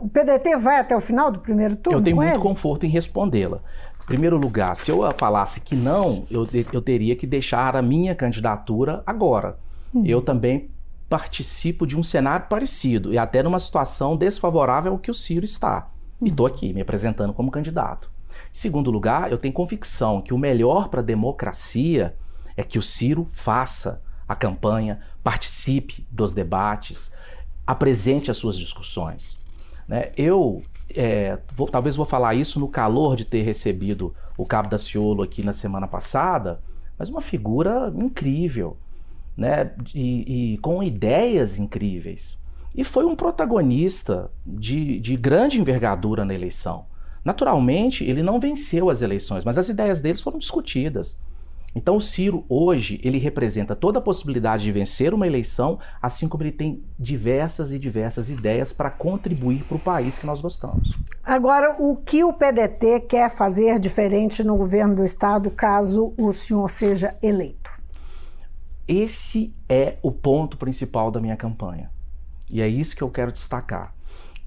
O 0.02 0.10
PDT 0.10 0.58
vai 0.58 0.80
até 0.80 0.98
o 0.98 1.00
final 1.00 1.32
do 1.32 1.40
primeiro 1.40 1.78
turno? 1.78 2.00
Eu 2.00 2.04
tenho 2.04 2.18
muito 2.18 2.30
ele? 2.30 2.40
conforto 2.40 2.86
em 2.86 2.90
respondê-la. 2.90 3.62
Primeiro 4.08 4.38
lugar, 4.38 4.74
se 4.78 4.90
eu 4.90 5.02
falasse 5.18 5.60
que 5.60 5.76
não, 5.76 6.26
eu, 6.32 6.48
eu 6.72 6.82
teria 6.82 7.14
que 7.14 7.28
deixar 7.28 7.76
a 7.76 7.82
minha 7.82 8.16
candidatura 8.16 9.04
agora. 9.06 9.60
Hum. 9.94 10.02
Eu 10.06 10.22
também 10.22 10.72
participo 11.10 11.86
de 11.86 11.98
um 11.98 12.02
cenário 12.02 12.48
parecido 12.48 13.14
e 13.14 13.18
até 13.18 13.44
numa 13.44 13.60
situação 13.60 14.16
desfavorável 14.16 14.94
ao 14.94 14.98
que 14.98 15.12
o 15.12 15.14
Ciro 15.14 15.44
está. 15.44 15.90
E 16.22 16.30
estou 16.30 16.46
aqui 16.46 16.72
me 16.72 16.80
apresentando 16.80 17.34
como 17.34 17.52
candidato. 17.52 18.10
Em 18.30 18.58
segundo 18.58 18.90
lugar, 18.90 19.30
eu 19.30 19.38
tenho 19.38 19.54
convicção 19.54 20.22
que 20.22 20.34
o 20.34 20.38
melhor 20.38 20.88
para 20.88 21.02
a 21.02 21.04
democracia 21.04 22.16
é 22.56 22.64
que 22.64 22.80
o 22.80 22.82
Ciro 22.82 23.28
faça 23.34 24.02
a 24.26 24.36
campanha, 24.36 25.02
participe 25.22 26.08
dos 26.10 26.34
debates, 26.34 27.14
apresente 27.66 28.32
as 28.32 28.38
suas 28.38 28.58
discussões. 28.58 29.38
Né? 29.86 30.14
Eu 30.16 30.64
é, 30.96 31.38
vou, 31.56 31.68
talvez 31.68 31.96
vou 31.96 32.06
falar 32.06 32.36
isso 32.36 32.60
no 32.60 32.68
calor 32.68 33.16
de 33.16 33.26
ter 33.26 33.42
recebido 33.42 34.14
o 34.38 34.46
Cabo 34.46 34.70
da 34.70 34.78
Ciolo 34.78 35.24
aqui 35.24 35.44
na 35.44 35.54
semana 35.54 35.88
passada, 35.88 36.62
mas 36.98 37.10
uma 37.10 37.22
figura 37.22 37.92
incrível, 37.96 38.78
né? 39.36 39.72
e, 39.94 40.54
e 40.54 40.58
com 40.60 40.82
ideias 40.82 41.60
incríveis. 41.60 42.42
E 42.76 42.84
foi 42.84 43.06
um 43.06 43.16
protagonista 43.16 44.30
de, 44.46 45.00
de 45.00 45.18
grande 45.18 45.60
envergadura 45.60 46.24
na 46.24 46.34
eleição. 46.34 46.86
Naturalmente, 47.26 48.06
ele 48.06 48.24
não 48.24 48.40
venceu 48.40 48.90
as 48.90 49.02
eleições, 49.02 49.44
mas 49.44 49.58
as 49.58 49.68
ideias 49.68 50.00
deles 50.00 50.22
foram 50.22 50.38
discutidas. 50.38 51.20
Então 51.76 51.98
o 51.98 52.02
Ciro 52.02 52.44
hoje 52.50 53.00
ele 53.04 53.20
representa 53.20 53.76
toda 53.76 54.00
a 54.00 54.02
possibilidade 54.02 54.64
de 54.64 54.72
vencer 54.72 55.14
uma 55.14 55.28
eleição, 55.28 55.80
assim 56.02 56.28
como 56.28 56.44
ele 56.44 56.52
tem 56.52 56.84
diversas 56.98 57.72
e 57.72 57.78
diversas 57.78 58.30
ideias 58.30 58.74
para 58.74 58.90
contribuir 58.90 59.64
para 59.64 59.78
o 59.78 59.80
país 59.80 60.18
que 60.18 60.26
nós 60.26 60.42
gostamos. 60.42 60.98
Agora, 61.24 61.76
o 61.80 61.96
que 61.98 62.24
o 62.24 62.34
PDT 62.34 63.02
quer 63.02 63.30
fazer 63.30 63.80
diferente 63.80 64.44
no 64.44 64.58
governo 64.58 64.96
do 64.96 65.04
estado 65.04 65.52
caso 65.52 66.14
o 66.18 66.32
senhor 66.32 66.70
seja 66.70 67.16
eleito? 67.22 67.70
Esse 68.88 69.54
é 69.68 69.98
o 70.02 70.12
ponto 70.12 70.58
principal 70.58 71.12
da 71.12 71.20
minha 71.20 71.36
campanha. 71.36 71.92
E 72.50 72.62
é 72.62 72.68
isso 72.68 72.96
que 72.96 73.04
eu 73.04 73.10
quero 73.10 73.32
destacar. 73.32 73.94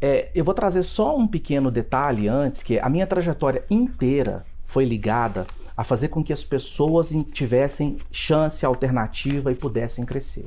É, 0.01 0.31
eu 0.35 0.43
vou 0.43 0.55
trazer 0.55 0.83
só 0.83 1.15
um 1.17 1.29
pequeno 1.29 1.71
detalhe 1.71 2.27
antes, 2.27 2.63
que 2.63 2.79
a 2.79 2.89
minha 2.89 3.07
trajetória 3.07 3.65
inteira 3.71 4.47
foi 4.65 4.87
ligada 4.87 5.47
a 5.81 5.85
fazer 5.85 6.09
com 6.09 6.23
que 6.23 6.31
as 6.31 6.45
pessoas 6.45 7.11
tivessem 7.33 7.97
chance 8.13 8.67
alternativa 8.67 9.51
e 9.51 9.55
pudessem 9.55 10.05
crescer. 10.05 10.47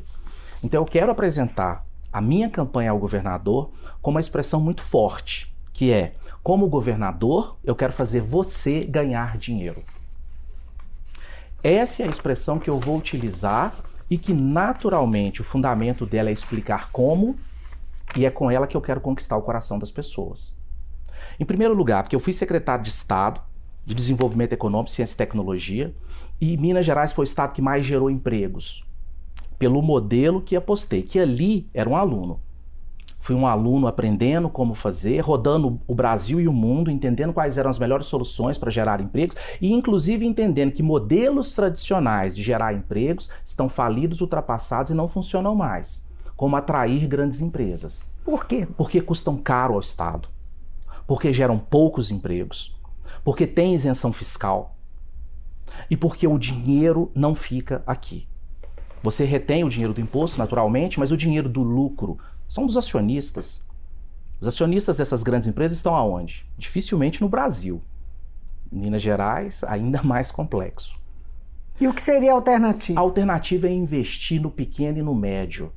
Então 0.64 0.80
eu 0.80 0.86
quero 0.86 1.12
apresentar 1.12 1.84
a 2.12 2.22
minha 2.22 2.52
campanha 2.52 2.92
ao 2.92 3.00
governador 3.00 3.72
com 4.00 4.12
uma 4.12 4.20
expressão 4.20 4.62
muito 4.62 4.84
forte, 4.84 5.52
que 5.74 5.92
é: 5.92 6.14
como 6.44 6.68
governador, 6.68 7.58
eu 7.64 7.76
quero 7.76 7.92
fazer 7.92 8.22
você 8.22 8.82
ganhar 8.82 9.40
dinheiro. 9.40 9.82
Essa 11.64 12.04
é 12.04 12.06
a 12.06 12.12
expressão 12.12 12.60
que 12.60 12.70
eu 12.70 12.80
vou 12.80 12.96
utilizar 12.96 13.76
e 14.12 14.20
que 14.20 14.36
naturalmente 14.36 15.42
o 15.42 15.44
fundamento 15.44 16.06
dela 16.06 16.30
é 16.30 16.32
explicar 16.32 16.92
como 16.92 17.36
e 18.16 18.24
é 18.24 18.30
com 18.30 18.52
ela 18.52 18.68
que 18.68 18.78
eu 18.78 18.82
quero 18.82 19.02
conquistar 19.02 19.36
o 19.36 19.42
coração 19.42 19.80
das 19.80 19.92
pessoas. 19.92 20.56
Em 21.40 21.44
primeiro 21.44 21.74
lugar, 21.74 22.04
porque 22.04 22.16
eu 22.16 22.20
fui 22.20 22.34
secretário 22.34 22.84
de 22.84 22.92
Estado 22.92 23.42
de 23.86 23.94
Desenvolvimento 23.94 24.54
Econômico, 24.54 24.92
Ciência 24.92 25.16
e 25.16 25.18
Tecnologia, 25.18 25.94
e 26.40 26.58
Minas 26.58 26.86
Gerais 26.86 27.12
foi 27.12 27.24
o 27.24 27.26
estado 27.26 27.54
que 27.54 27.62
mais 27.62 27.86
gerou 27.86 28.10
empregos, 28.10 28.84
pelo 29.58 29.82
modelo 29.82 30.42
que 30.42 30.56
apostei, 30.56 31.02
que 31.02 31.20
ali 31.20 31.70
era 31.74 31.90
um 31.90 31.96
aluno. 31.96 32.40
Fui 33.20 33.36
um 33.36 33.48
aluno 33.48 33.88
aprendendo 33.88 34.50
como 34.50 34.74
fazer, 34.74 35.22
rodando 35.22 35.80
o 35.88 35.96
Brasil 35.96 36.42
e 36.42 36.48
o 36.48 36.52
mundo, 36.52 36.92
entendendo 36.92 37.32
quais 37.32 37.58
eram 37.58 37.70
as 37.70 37.80
melhores 37.80 38.06
soluções 38.06 38.58
para 38.58 38.70
gerar 38.70 39.00
empregos 39.00 39.38
e, 39.62 39.72
inclusive, 39.72 40.26
entendendo 40.26 40.74
que 40.74 40.84
modelos 40.84 41.54
tradicionais 41.54 42.36
de 42.36 42.44
gerar 42.44 42.74
empregos 42.74 43.30
estão 43.46 43.70
falidos, 43.70 44.20
ultrapassados 44.20 44.92
e 44.92 44.94
não 44.94 45.08
funcionam 45.08 45.56
mais 45.56 46.06
como 46.36 46.58
atrair 46.58 47.08
grandes 47.08 47.40
empresas. 47.40 48.12
Por 48.26 48.46
quê? 48.46 48.68
Porque 48.76 49.00
custam 49.00 49.38
caro 49.38 49.76
ao 49.76 49.80
Estado, 49.80 50.28
porque 51.08 51.32
geram 51.32 51.58
poucos 51.58 52.12
empregos, 52.12 52.76
porque 53.24 53.48
tem 53.48 53.74
isenção 53.74 54.12
fiscal 54.12 54.76
e 55.90 55.98
porque 55.98 56.28
o 56.28 56.38
dinheiro 56.38 57.12
não 57.16 57.34
fica 57.34 57.84
aqui. 57.88 58.28
Você 59.02 59.26
retém 59.26 59.64
o 59.64 59.70
dinheiro 59.70 59.94
do 59.94 60.02
imposto, 60.02 60.38
naturalmente, 60.38 61.00
mas 61.00 61.12
o 61.12 61.18
dinheiro 61.18 61.50
do 61.50 61.62
lucro 61.62 62.18
são 62.48 62.66
dos 62.66 62.78
acionistas. 62.78 63.66
Os 64.40 64.48
acionistas 64.48 64.98
dessas 64.98 65.24
grandes 65.24 65.48
empresas 65.48 65.78
estão 65.78 65.96
aonde? 65.96 66.46
Dificilmente 66.58 67.22
no 67.22 67.30
Brasil. 67.30 67.82
Minas 68.72 69.02
Gerais, 69.02 69.64
ainda 69.64 70.02
mais 70.04 70.32
complexo. 70.32 70.96
E 71.80 71.88
o 71.88 71.94
que 71.94 72.02
seria 72.02 72.32
a 72.32 72.36
alternativa? 72.36 73.00
A 73.00 73.04
alternativa 73.04 73.68
é 73.68 73.72
investir 73.72 74.42
no 74.42 74.52
pequeno 74.52 75.00
e 75.00 75.02
no 75.02 75.16
médio. 75.16 75.72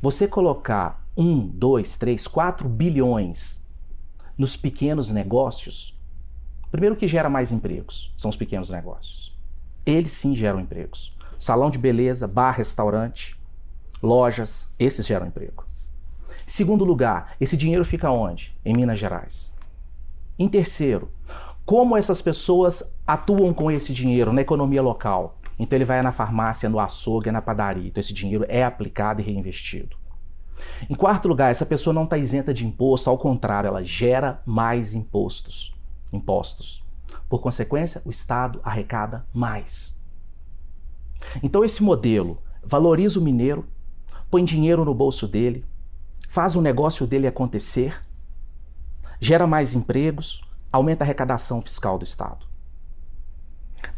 Você 0.00 0.28
colocar 0.28 1.06
um, 1.16 1.46
dois, 1.46 1.96
três, 1.96 2.26
quatro 2.26 2.68
bilhões 2.68 3.61
nos 4.36 4.56
pequenos 4.56 5.10
negócios, 5.10 6.00
primeiro 6.70 6.96
que 6.96 7.08
gera 7.08 7.28
mais 7.28 7.52
empregos 7.52 8.12
são 8.16 8.30
os 8.30 8.36
pequenos 8.36 8.70
negócios. 8.70 9.36
Eles 9.84 10.12
sim 10.12 10.34
geram 10.34 10.60
empregos. 10.60 11.16
Salão 11.38 11.70
de 11.70 11.78
beleza, 11.78 12.28
bar, 12.28 12.52
restaurante, 12.52 13.36
lojas, 14.02 14.70
esses 14.78 15.06
geram 15.06 15.26
emprego. 15.26 15.66
Segundo 16.46 16.84
lugar, 16.84 17.36
esse 17.40 17.56
dinheiro 17.56 17.84
fica 17.84 18.10
onde? 18.10 18.54
Em 18.64 18.74
Minas 18.74 18.98
Gerais. 18.98 19.52
Em 20.38 20.48
terceiro, 20.48 21.10
como 21.64 21.96
essas 21.96 22.20
pessoas 22.20 22.96
atuam 23.06 23.54
com 23.54 23.70
esse 23.70 23.92
dinheiro 23.92 24.32
na 24.32 24.40
economia 24.40 24.82
local? 24.82 25.38
Então 25.58 25.76
ele 25.76 25.84
vai 25.84 26.02
na 26.02 26.10
farmácia, 26.10 26.68
no 26.68 26.80
açougue, 26.80 27.30
na 27.30 27.40
padaria. 27.40 27.86
Então 27.86 28.00
esse 28.00 28.12
dinheiro 28.12 28.44
é 28.48 28.64
aplicado 28.64 29.20
e 29.20 29.24
reinvestido. 29.24 29.96
Em 30.88 30.94
quarto 30.94 31.28
lugar, 31.28 31.50
essa 31.50 31.66
pessoa 31.66 31.94
não 31.94 32.04
está 32.04 32.18
isenta 32.18 32.52
de 32.52 32.66
imposto, 32.66 33.08
ao 33.08 33.18
contrário, 33.18 33.68
ela 33.68 33.84
gera 33.84 34.42
mais 34.44 34.94
impostos. 34.94 35.74
impostos. 36.12 36.84
Por 37.28 37.40
consequência, 37.40 38.02
o 38.04 38.10
Estado 38.10 38.60
arrecada 38.62 39.24
mais. 39.32 39.96
Então, 41.42 41.64
esse 41.64 41.82
modelo 41.82 42.38
valoriza 42.62 43.18
o 43.18 43.22
mineiro, 43.22 43.66
põe 44.30 44.44
dinheiro 44.44 44.84
no 44.84 44.94
bolso 44.94 45.26
dele, 45.26 45.64
faz 46.28 46.56
o 46.56 46.62
negócio 46.62 47.06
dele 47.06 47.26
acontecer, 47.26 48.02
gera 49.20 49.46
mais 49.46 49.74
empregos, 49.74 50.42
aumenta 50.70 51.04
a 51.04 51.06
arrecadação 51.06 51.62
fiscal 51.62 51.98
do 51.98 52.04
Estado. 52.04 52.46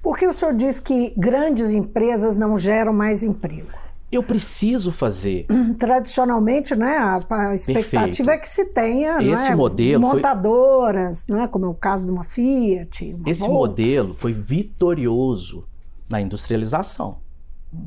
Por 0.03 0.19
que 0.19 0.27
o 0.27 0.35
senhor 0.35 0.55
diz 0.55 0.81
que 0.81 1.15
grandes 1.17 1.73
empresas 1.73 2.37
não 2.37 2.57
geram 2.57 2.93
mais 2.93 3.23
emprego? 3.23 3.71
Eu 4.15 4.23
preciso 4.23 4.93
fazer. 4.93 5.47
Tradicionalmente, 5.77 6.77
né, 6.77 6.99
a, 6.99 7.17
a 7.17 7.55
expectativa 7.55 8.07
Perfeito. 8.09 8.31
é 8.31 8.39
que 8.39 8.49
se 8.49 8.67
tenha 8.67 9.21
Esse 9.21 9.49
é, 9.49 9.55
modelo 9.57 10.01
montadoras, 10.01 11.25
foi... 11.25 11.35
não 11.35 11.43
é, 11.43 11.49
como 11.49 11.65
é 11.65 11.69
o 11.69 11.75
caso 11.75 12.07
de 12.07 12.13
uma 12.13 12.23
Fiat. 12.23 13.13
Uma 13.13 13.29
Esse 13.29 13.41
Volks. 13.41 13.57
modelo 13.57 14.15
foi 14.15 14.33
vitorioso 14.33 15.67
na 16.09 16.21
industrialização. 16.21 17.19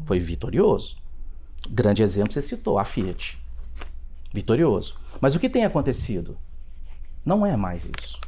Foi 0.05 0.19
vitorioso. 0.19 0.97
Grande 1.69 2.03
exemplo 2.03 2.33
você 2.33 2.41
citou, 2.41 2.77
a 2.77 2.83
Fiat. 2.83 3.41
Vitorioso. 4.33 4.99
Mas 5.21 5.33
o 5.33 5.39
que 5.39 5.49
tem 5.49 5.63
acontecido? 5.63 6.37
Não 7.25 7.45
é 7.45 7.55
mais 7.55 7.89
isso. 7.97 8.19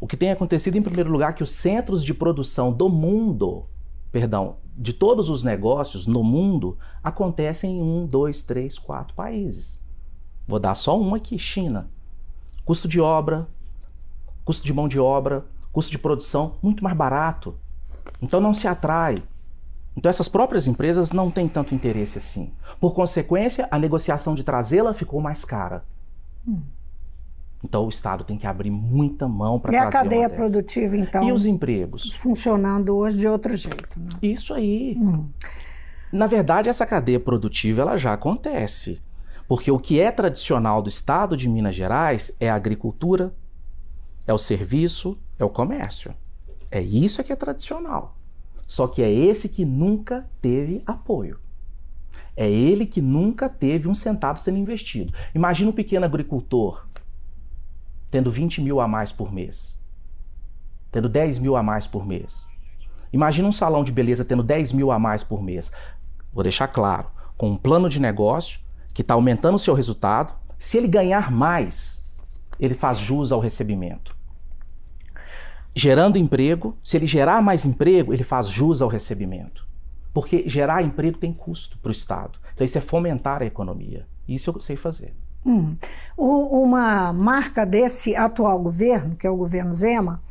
O 0.00 0.06
que 0.06 0.16
tem 0.16 0.30
acontecido, 0.30 0.76
em 0.76 0.82
primeiro 0.82 1.10
lugar, 1.10 1.30
é 1.30 1.32
que 1.32 1.42
os 1.42 1.50
centros 1.50 2.04
de 2.04 2.14
produção 2.14 2.72
do 2.72 2.88
mundo, 2.88 3.64
perdão, 4.12 4.56
de 4.76 4.92
todos 4.92 5.28
os 5.28 5.42
negócios 5.42 6.06
no 6.06 6.22
mundo 6.22 6.78
acontecem 7.02 7.78
em 7.78 7.82
um, 7.82 8.06
dois, 8.06 8.42
três, 8.42 8.78
quatro 8.78 9.14
países. 9.14 9.80
Vou 10.46 10.60
dar 10.60 10.74
só 10.74 10.98
um 11.00 11.14
aqui: 11.14 11.38
China. 11.38 11.88
Custo 12.64 12.86
de 12.86 13.00
obra, 13.00 13.48
custo 14.44 14.64
de 14.64 14.72
mão 14.72 14.86
de 14.86 15.00
obra, 15.00 15.44
custo 15.72 15.90
de 15.90 15.98
produção 15.98 16.54
muito 16.62 16.84
mais 16.84 16.96
barato. 16.96 17.56
Então 18.20 18.40
não 18.40 18.54
se 18.54 18.68
atrai. 18.68 19.16
Então 19.96 20.08
essas 20.08 20.28
próprias 20.28 20.66
empresas 20.66 21.12
não 21.12 21.30
têm 21.30 21.48
tanto 21.48 21.74
interesse 21.74 22.18
assim. 22.18 22.52
Por 22.80 22.94
consequência, 22.94 23.66
a 23.70 23.78
negociação 23.78 24.34
de 24.34 24.44
trazê-la 24.44 24.94
ficou 24.94 25.20
mais 25.20 25.44
cara. 25.44 25.84
Hum. 26.46 26.62
Então 27.64 27.86
o 27.86 27.88
Estado 27.88 28.24
tem 28.24 28.36
que 28.36 28.46
abrir 28.46 28.70
muita 28.70 29.28
mão 29.28 29.60
para 29.60 29.70
trazer 29.70 29.84
E 29.84 29.88
a 29.88 29.90
cadeia 29.90 30.30
produtiva, 30.30 30.96
então? 30.96 31.28
E 31.28 31.32
os 31.32 31.46
empregos? 31.46 32.12
Funcionando 32.14 32.96
hoje 32.96 33.16
de 33.16 33.28
outro 33.28 33.54
jeito. 33.54 34.00
Né? 34.00 34.10
Isso 34.20 34.52
aí. 34.52 34.96
Hum. 34.98 35.28
Na 36.12 36.26
verdade, 36.26 36.68
essa 36.68 36.84
cadeia 36.84 37.20
produtiva 37.20 37.82
ela 37.82 37.96
já 37.96 38.12
acontece. 38.12 39.00
Porque 39.46 39.70
o 39.70 39.78
que 39.78 40.00
é 40.00 40.10
tradicional 40.10 40.82
do 40.82 40.88
Estado 40.88 41.36
de 41.36 41.48
Minas 41.48 41.74
Gerais 41.74 42.36
é 42.40 42.50
a 42.50 42.54
agricultura, 42.54 43.34
é 44.26 44.32
o 44.32 44.38
serviço, 44.38 45.18
é 45.38 45.44
o 45.44 45.50
comércio. 45.50 46.14
É 46.70 46.80
isso 46.80 47.22
que 47.22 47.32
é 47.32 47.36
tradicional. 47.36 48.16
Só 48.66 48.86
que 48.86 49.02
é 49.02 49.12
esse 49.12 49.48
que 49.48 49.64
nunca 49.64 50.26
teve 50.40 50.82
apoio. 50.86 51.38
É 52.34 52.50
ele 52.50 52.86
que 52.86 53.02
nunca 53.02 53.48
teve 53.48 53.88
um 53.88 53.94
centavo 53.94 54.38
sendo 54.38 54.56
investido. 54.56 55.12
Imagina 55.34 55.70
um 55.70 55.74
pequeno 55.74 56.06
agricultor 56.06 56.86
tendo 58.12 58.30
20 58.30 58.60
mil 58.60 58.78
a 58.78 58.86
mais 58.86 59.10
por 59.10 59.32
mês, 59.32 59.80
tendo 60.90 61.08
10 61.08 61.38
mil 61.38 61.56
a 61.56 61.62
mais 61.62 61.86
por 61.86 62.06
mês. 62.06 62.46
Imagina 63.10 63.48
um 63.48 63.52
salão 63.52 63.82
de 63.82 63.90
beleza 63.90 64.22
tendo 64.22 64.42
10 64.42 64.74
mil 64.74 64.92
a 64.92 64.98
mais 64.98 65.24
por 65.24 65.42
mês. 65.42 65.72
Vou 66.30 66.42
deixar 66.42 66.68
claro, 66.68 67.08
com 67.38 67.50
um 67.50 67.56
plano 67.56 67.88
de 67.88 67.98
negócio 67.98 68.60
que 68.92 69.00
está 69.00 69.14
aumentando 69.14 69.54
o 69.54 69.58
seu 69.58 69.72
resultado. 69.72 70.34
Se 70.58 70.76
ele 70.76 70.88
ganhar 70.88 71.32
mais, 71.32 72.04
ele 72.60 72.74
faz 72.74 72.98
jus 72.98 73.32
ao 73.32 73.40
recebimento. 73.40 74.14
Gerando 75.74 76.18
emprego, 76.18 76.76
se 76.84 76.98
ele 76.98 77.06
gerar 77.06 77.40
mais 77.40 77.64
emprego, 77.64 78.12
ele 78.12 78.24
faz 78.24 78.48
jus 78.48 78.82
ao 78.82 78.90
recebimento. 78.90 79.66
Porque 80.12 80.46
gerar 80.46 80.82
emprego 80.82 81.16
tem 81.16 81.32
custo 81.32 81.78
para 81.78 81.88
o 81.88 81.92
Estado. 81.92 82.38
Então, 82.52 82.62
isso 82.62 82.76
é 82.76 82.82
fomentar 82.82 83.40
a 83.40 83.46
economia. 83.46 84.06
Isso 84.28 84.50
eu 84.50 84.60
sei 84.60 84.76
fazer. 84.76 85.14
Hum. 85.44 85.76
uma 86.16 87.12
marca 87.12 87.66
desse 87.66 88.14
atual 88.14 88.60
governo, 88.60 89.16
que 89.16 89.26
é 89.26 89.30
o 89.30 89.36
governo 89.36 89.74
Zema, 89.74 90.22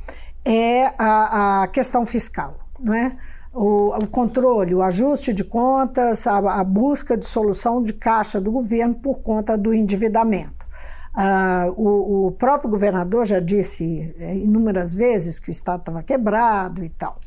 é 0.45 0.85
a, 0.97 1.63
a 1.63 1.67
questão 1.67 2.05
fiscal, 2.05 2.55
não 2.79 2.93
é? 2.93 3.17
O, 3.53 3.89
o, 3.97 4.07
controle, 4.07 4.73
o 4.73 4.81
ajuste 4.81 5.33
de 5.33 5.43
contas, 5.43 6.25
a, 6.25 6.37
a, 6.37 6.63
busca 6.63 7.17
de 7.17 7.25
solução 7.25 7.83
de 7.83 7.91
caixa 7.91 8.39
do 8.39 8.49
governo 8.49 8.95
por 8.95 9.21
conta 9.21 9.57
do 9.57 9.73
endividamento. 9.73 10.65
Uh, 11.13 11.73
o, 11.75 12.27
o, 12.27 12.31
próprio 12.31 12.69
governador 12.69 13.25
já 13.25 13.41
disse 13.41 14.15
é, 14.17 14.33
inúmeras 14.33 14.95
vezes 14.95 15.37
que 15.37 15.49
o 15.49 15.51
Estado 15.51 15.81
estava 15.81 16.01
quebrado 16.01 16.81
e 16.85 16.89
tal. 16.89 17.19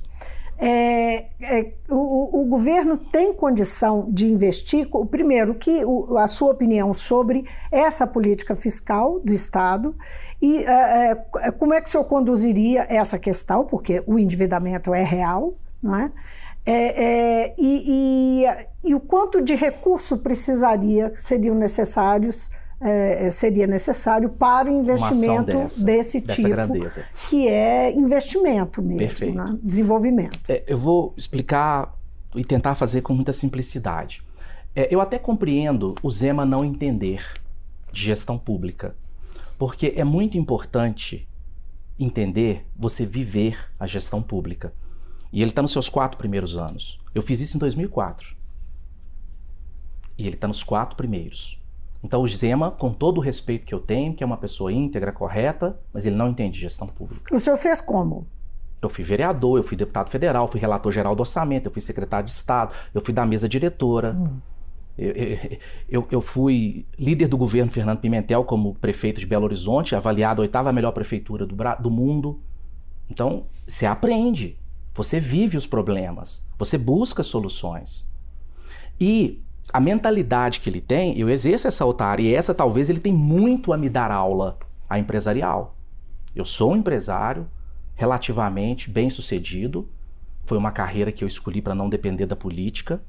É, 0.56 1.26
é, 1.40 1.72
o, 1.90 2.42
o, 2.42 2.44
governo 2.44 2.96
tem 2.96 3.34
condição 3.34 4.06
de 4.08 4.26
investir, 4.26 4.88
primeiro, 5.10 5.54
que 5.56 5.84
o, 5.84 6.16
a 6.16 6.28
sua 6.28 6.52
opinião 6.52 6.94
sobre 6.94 7.44
essa 7.72 8.06
política 8.06 8.54
fiscal 8.54 9.18
do 9.18 9.32
Estado 9.32 9.96
e 10.44 10.58
é, 10.58 11.18
é, 11.40 11.50
como 11.50 11.72
é 11.72 11.80
que 11.80 11.88
o 11.88 11.90
senhor 11.90 12.04
conduziria 12.04 12.86
essa 12.90 13.18
questão, 13.18 13.64
porque 13.64 14.02
o 14.06 14.18
endividamento 14.18 14.92
é 14.92 15.02
real, 15.02 15.54
não 15.82 15.96
é? 15.96 16.12
É, 16.66 17.04
é, 17.04 17.54
e, 17.58 18.44
e, 18.44 18.88
e, 18.88 18.94
o 18.94 19.00
quanto 19.00 19.42
de 19.42 19.54
recurso 19.54 20.18
precisaria, 20.18 21.12
seriam 21.14 21.54
necessários 21.54 22.50
é, 22.84 23.26
é, 23.26 23.30
seria 23.30 23.66
necessário 23.66 24.28
para 24.28 24.70
o 24.70 24.80
investimento 24.80 25.46
dessa, 25.46 25.82
desse 25.82 26.20
tipo, 26.20 26.48
grandeza. 26.50 27.06
que 27.30 27.48
é 27.48 27.90
investimento 27.90 28.82
mesmo, 28.82 29.34
né? 29.34 29.58
desenvolvimento. 29.62 30.38
É, 30.46 30.62
eu 30.66 30.78
vou 30.78 31.14
explicar 31.16 31.98
e 32.34 32.44
tentar 32.44 32.74
fazer 32.74 33.00
com 33.00 33.14
muita 33.14 33.32
simplicidade. 33.32 34.22
É, 34.76 34.86
eu 34.94 35.00
até 35.00 35.18
compreendo 35.18 35.94
o 36.02 36.10
Zema 36.10 36.44
não 36.44 36.62
entender 36.62 37.24
de 37.90 38.02
gestão 38.02 38.36
pública, 38.36 38.94
porque 39.58 39.94
é 39.96 40.04
muito 40.04 40.36
importante 40.36 41.26
entender 41.98 42.66
você 42.76 43.06
viver 43.06 43.58
a 43.80 43.86
gestão 43.86 44.20
pública. 44.20 44.74
E 45.32 45.40
ele 45.40 45.52
está 45.52 45.62
nos 45.62 45.72
seus 45.72 45.88
quatro 45.88 46.18
primeiros 46.18 46.54
anos. 46.54 47.00
Eu 47.14 47.22
fiz 47.22 47.40
isso 47.40 47.56
em 47.56 47.60
2004. 47.60 48.36
E 50.18 50.26
ele 50.26 50.36
está 50.36 50.46
nos 50.46 50.62
quatro 50.62 50.96
primeiros. 50.96 51.63
Então 52.04 52.22
o 52.22 52.28
Zema, 52.28 52.70
com 52.70 52.92
todo 52.92 53.16
o 53.16 53.20
respeito 53.20 53.64
que 53.64 53.74
eu 53.74 53.80
tenho, 53.80 54.12
que 54.12 54.22
é 54.22 54.26
uma 54.26 54.36
pessoa 54.36 54.70
íntegra, 54.70 55.10
correta, 55.10 55.80
mas 55.92 56.04
ele 56.04 56.14
não 56.14 56.28
entende 56.28 56.60
gestão 56.60 56.86
pública. 56.86 57.34
O 57.34 57.38
senhor 57.38 57.56
fez 57.56 57.80
como? 57.80 58.26
Eu 58.82 58.90
fui 58.90 59.02
vereador, 59.02 59.58
eu 59.58 59.62
fui 59.62 59.74
deputado 59.74 60.10
federal, 60.10 60.46
fui 60.46 60.60
relator 60.60 60.92
geral 60.92 61.16
do 61.16 61.20
orçamento, 61.20 61.66
eu 61.66 61.72
fui 61.72 61.80
secretário 61.80 62.26
de 62.26 62.32
Estado, 62.32 62.74
eu 62.92 63.00
fui 63.00 63.14
da 63.14 63.24
mesa 63.24 63.48
diretora. 63.48 64.12
Hum. 64.12 64.36
Eu, 64.98 65.12
eu, 65.88 66.08
eu, 66.10 66.20
fui 66.20 66.86
líder 66.96 67.26
do 67.26 67.38
governo 67.38 67.70
Fernando 67.70 67.98
Pimentel 67.98 68.44
como 68.44 68.74
prefeito 68.74 69.18
de 69.18 69.26
Belo 69.26 69.44
Horizonte, 69.44 69.96
avaliado 69.96 70.40
a 70.40 70.44
oitava 70.44 70.72
melhor 70.72 70.92
prefeitura 70.92 71.46
do, 71.46 71.56
do 71.80 71.90
mundo. 71.90 72.38
Então, 73.10 73.46
você 73.66 73.86
aprende, 73.86 74.56
você 74.94 75.18
vive 75.18 75.56
os 75.56 75.66
problemas, 75.66 76.46
você 76.56 76.78
busca 76.78 77.22
soluções. 77.24 78.08
E 79.00 79.42
a 79.72 79.80
mentalidade 79.80 80.60
que 80.60 80.70
ele 80.70 80.80
tem, 80.80 81.18
eu 81.18 81.28
exerço 81.28 81.66
essa 81.66 81.84
otária 81.84 82.22
e 82.22 82.34
essa 82.34 82.54
talvez 82.54 82.88
ele 82.88 83.00
tem 83.00 83.12
muito 83.12 83.72
a 83.72 83.76
me 83.76 83.88
dar 83.88 84.10
aula, 84.10 84.58
a 84.88 84.98
empresarial. 84.98 85.76
Eu 86.34 86.44
sou 86.44 86.72
um 86.72 86.76
empresário 86.76 87.48
relativamente 87.94 88.90
bem 88.90 89.08
sucedido, 89.10 89.88
foi 90.44 90.58
uma 90.58 90.70
carreira 90.70 91.12
que 91.12 91.24
eu 91.24 91.28
escolhi 91.28 91.62
para 91.62 91.74
não 91.74 91.88
depender 91.88 92.26
da 92.26 92.36
política, 92.36 93.02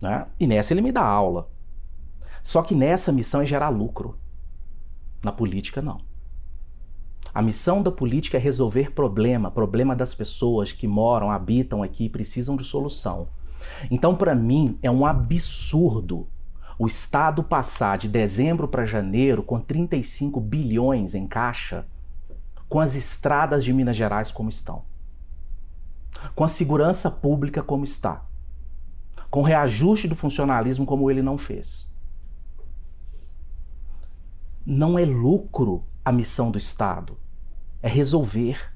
né? 0.00 0.26
e 0.38 0.46
nessa 0.46 0.72
ele 0.72 0.80
me 0.80 0.92
dá 0.92 1.02
aula. 1.02 1.48
Só 2.42 2.62
que 2.62 2.74
nessa 2.74 3.12
missão 3.12 3.42
é 3.42 3.46
gerar 3.46 3.68
lucro. 3.68 4.18
Na 5.22 5.32
política, 5.32 5.82
não. 5.82 6.00
A 7.34 7.42
missão 7.42 7.82
da 7.82 7.92
política 7.92 8.38
é 8.38 8.40
resolver 8.40 8.92
problema, 8.92 9.50
problema 9.50 9.94
das 9.94 10.14
pessoas 10.14 10.72
que 10.72 10.88
moram, 10.88 11.30
habitam 11.30 11.82
aqui 11.82 12.06
e 12.06 12.08
precisam 12.08 12.56
de 12.56 12.64
solução. 12.64 13.28
Então, 13.90 14.14
para 14.14 14.34
mim, 14.34 14.78
é 14.82 14.90
um 14.90 15.04
absurdo 15.06 16.26
o 16.80 16.86
Estado 16.86 17.42
passar 17.44 17.98
de 17.98 18.08
dezembro 18.08 18.66
para 18.66 18.86
janeiro 18.86 19.42
com 19.42 19.60
35 19.60 20.40
bilhões 20.40 21.14
em 21.14 21.26
caixa, 21.26 21.86
com 22.70 22.80
as 22.80 22.96
estradas 22.96 23.62
de 23.62 23.70
Minas 23.70 23.96
Gerais 23.96 24.30
como 24.30 24.48
estão, 24.48 24.82
com 26.34 26.42
a 26.42 26.48
segurança 26.48 27.10
pública 27.10 27.62
como 27.62 27.84
está, 27.84 28.24
com 29.28 29.40
o 29.40 29.44
reajuste 29.44 30.08
do 30.08 30.16
funcionalismo 30.16 30.86
como 30.86 31.10
ele 31.10 31.20
não 31.20 31.36
fez. 31.36 31.92
Não 34.64 34.98
é 34.98 35.04
lucro 35.04 35.84
a 36.02 36.10
missão 36.10 36.50
do 36.50 36.56
Estado, 36.56 37.18
é 37.82 37.88
resolver. 37.90 38.72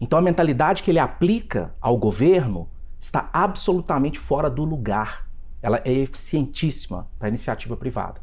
Então 0.00 0.18
a 0.18 0.22
mentalidade 0.22 0.82
que 0.82 0.90
ele 0.90 0.98
aplica 0.98 1.72
ao 1.80 1.96
governo 1.96 2.68
está 3.06 3.30
absolutamente 3.32 4.18
fora 4.18 4.50
do 4.50 4.64
lugar. 4.64 5.26
Ela 5.62 5.80
é 5.84 5.92
eficientíssima 5.92 7.08
para 7.18 7.28
a 7.28 7.30
iniciativa 7.30 7.76
privada, 7.76 8.20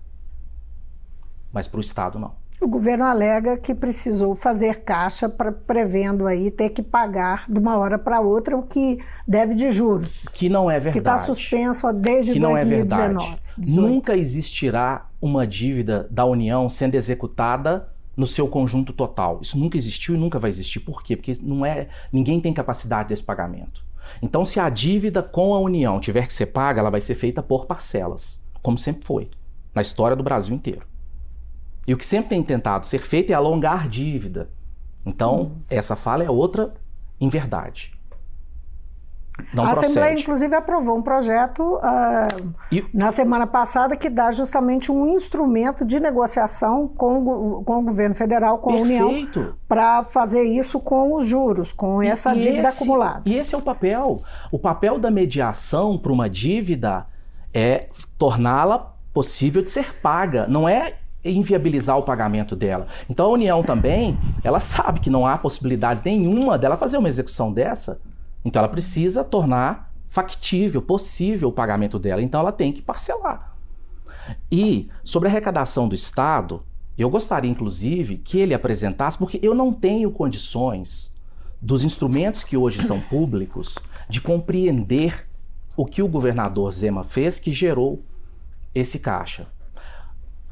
mas 1.52 1.68
para 1.68 1.78
o 1.78 1.82
Estado 1.82 2.20
não. 2.20 2.36
O 2.62 2.68
governo 2.68 3.04
alega 3.04 3.58
que 3.58 3.76
precisou 3.76 4.36
fazer 4.36 4.84
caixa 4.84 5.28
para 5.28 5.52
prevendo 5.52 6.28
aí 6.28 6.50
ter 6.50 6.70
que 6.70 6.82
pagar 6.82 7.46
de 7.50 7.60
uma 7.60 7.78
hora 7.78 8.00
para 8.00 8.22
outra 8.22 8.56
o 8.56 8.64
que 8.64 9.00
deve 9.28 9.54
de 9.54 9.70
juros. 9.70 10.26
Que 10.32 10.48
não 10.48 10.72
é 10.72 10.76
verdade. 10.76 10.94
Que 10.94 11.00
está 11.00 11.18
suspenso 11.18 11.92
desde 11.92 12.34
que 12.34 12.40
2019. 12.40 13.14
Não 13.14 13.22
é 13.22 13.26
verdade. 13.26 13.42
Nunca 13.58 14.16
existirá 14.16 15.10
uma 15.20 15.46
dívida 15.46 16.08
da 16.10 16.26
União 16.26 16.70
sendo 16.70 16.96
executada 16.96 17.90
no 18.16 18.28
seu 18.28 18.48
conjunto 18.48 18.94
total. 18.94 19.40
Isso 19.42 19.58
nunca 19.58 19.76
existiu 19.76 20.16
e 20.16 20.18
nunca 20.18 20.40
vai 20.40 20.50
existir. 20.50 20.80
Por 20.80 21.04
quê? 21.04 21.18
Porque 21.18 21.34
não 21.42 21.66
é, 21.66 21.90
ninguém 22.14 22.40
tem 22.40 22.54
capacidade 22.54 23.10
desse 23.10 23.24
pagamento. 23.24 23.84
Então, 24.22 24.46
se 24.46 24.60
a 24.60 24.70
dívida 24.70 25.22
com 25.22 25.54
a 25.54 25.60
União 25.60 26.00
tiver 26.00 26.28
que 26.28 26.34
ser 26.34 26.48
paga, 26.48 26.80
ela 26.80 26.90
vai 26.90 27.02
ser 27.02 27.16
feita 27.16 27.42
por 27.42 27.66
parcelas, 27.66 28.44
como 28.62 28.78
sempre 28.78 29.06
foi, 29.06 29.30
na 29.74 29.82
história 29.82 30.16
do 30.16 30.24
Brasil 30.24 30.56
inteiro. 30.56 30.86
E 31.88 31.94
o 31.94 31.98
que 31.98 32.06
sempre 32.06 32.30
tem 32.30 32.44
tentado 32.44 32.86
ser 32.86 33.00
feito 33.00 33.32
é 33.32 33.34
alongar 33.34 33.90
dívida. 33.90 34.50
Então, 35.06 35.42
hum. 35.42 35.62
essa 35.70 35.96
fala 35.96 36.24
é 36.24 36.30
outra 36.30 36.74
inverdade. 37.20 37.94
Não 39.54 39.64
a 39.64 39.68
procede. 39.72 39.86
Assembleia, 39.86 40.20
inclusive, 40.20 40.56
aprovou 40.56 40.98
um 40.98 41.02
projeto 41.02 41.78
uh, 41.78 42.54
e... 42.72 42.86
na 42.94 43.12
semana 43.12 43.48
passada 43.48 43.96
que 43.96 44.10
dá 44.10 44.32
justamente 44.32 44.92
um 44.92 45.08
instrumento 45.10 45.86
de 45.86 46.00
negociação 46.00 46.88
com, 46.88 47.64
com 47.64 47.80
o 47.80 47.84
governo 47.84 48.16
federal, 48.16 48.60
com 48.60 48.72
Perfeito. 48.72 49.00
a 49.00 49.06
União, 49.06 49.54
para 49.68 50.04
fazer 50.04 50.44
isso 50.44 50.80
com 50.80 51.16
os 51.16 51.26
juros, 51.26 51.72
com 51.72 52.02
essa 52.02 52.36
e 52.36 52.40
dívida 52.40 52.70
esse, 52.70 52.84
acumulada. 52.84 53.22
E 53.26 53.36
esse 53.36 53.56
é 53.56 53.58
o 53.58 53.62
papel. 53.62 54.24
O 54.52 54.60
papel 54.60 55.00
da 55.00 55.10
mediação 55.10 55.98
para 55.98 56.12
uma 56.12 56.30
dívida 56.30 57.08
é 57.54 57.88
torná-la 58.18 58.94
possível 59.14 59.62
de 59.62 59.70
ser 59.70 59.96
paga. 59.96 60.48
Não 60.48 60.68
é 60.68 60.96
inviabilizar 61.24 61.98
o 61.98 62.04
pagamento 62.04 62.56
dela. 62.56 62.88
Então 63.10 63.28
a 63.28 63.30
União 63.30 63.64
também, 63.64 64.18
ela 64.44 64.60
sabe 64.60 65.00
que 65.00 65.10
não 65.10 65.26
há 65.26 65.38
possibilidade 65.38 66.02
nenhuma 66.04 66.58
dela 66.58 66.76
fazer 66.78 66.98
uma 66.98 67.08
execução 67.08 67.52
dessa. 67.52 68.00
Então 68.44 68.60
ela 68.60 68.70
precisa 68.70 69.24
tornar 69.24 69.94
factível, 70.08 70.82
possível 70.82 71.50
o 71.50 71.54
pagamento 71.54 71.98
dela. 71.98 72.22
Então 72.22 72.40
ela 72.40 72.52
tem 72.52 72.72
que 72.72 72.82
parcelar. 72.82 73.56
E 74.52 74.90
sobre 75.04 75.28
a 75.28 75.32
arrecadação 75.32 75.88
do 75.88 75.96
Estado, 75.96 76.64
eu 76.98 77.10
gostaria 77.10 77.50
inclusive 77.50 78.18
que 78.18 78.40
ele 78.40 78.54
apresentasse, 78.54 79.18
porque 79.18 79.40
eu 79.42 79.54
não 79.54 79.74
tenho 79.74 80.12
condições 80.12 81.12
dos 81.62 81.84
instrumentos 81.84 82.44
que 82.44 82.58
hoje 82.58 82.82
são 82.82 83.00
públicos 83.00 83.78
de 84.10 84.22
compreender 84.22 85.28
o 85.76 85.86
que 85.86 86.02
o 86.02 86.08
governador 86.08 86.72
Zema 86.74 87.04
fez 87.04 87.40
que 87.40 87.52
gerou 87.52 88.04
esse 88.76 89.00
caixa 89.00 89.48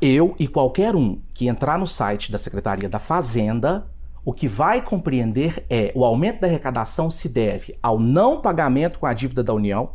eu 0.01 0.35
e 0.39 0.47
qualquer 0.47 0.95
um 0.95 1.21
que 1.31 1.47
entrar 1.47 1.77
no 1.77 1.85
site 1.85 2.31
da 2.31 2.39
Secretaria 2.39 2.89
da 2.89 2.97
Fazenda, 2.97 3.87
o 4.23 4.33
que 4.33 4.47
vai 4.47 4.83
compreender 4.83 5.65
é 5.69 5.91
o 5.95 6.05
aumento 6.05 6.41
da 6.41 6.47
arrecadação 6.47 7.09
se 7.09 7.27
deve 7.27 7.77
ao 7.81 7.99
não 7.99 8.41
pagamento 8.41 8.99
com 8.99 9.05
a 9.05 9.13
dívida 9.13 9.43
da 9.43 9.53
União, 9.53 9.91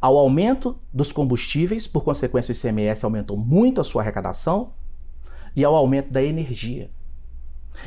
ao 0.00 0.16
aumento 0.16 0.76
dos 0.92 1.12
combustíveis, 1.12 1.86
por 1.86 2.02
consequência 2.02 2.52
o 2.52 2.56
ICMS 2.56 3.04
aumentou 3.04 3.36
muito 3.36 3.80
a 3.80 3.84
sua 3.84 4.02
arrecadação, 4.02 4.72
e 5.54 5.64
ao 5.64 5.74
aumento 5.74 6.10
da 6.10 6.22
energia. 6.22 6.90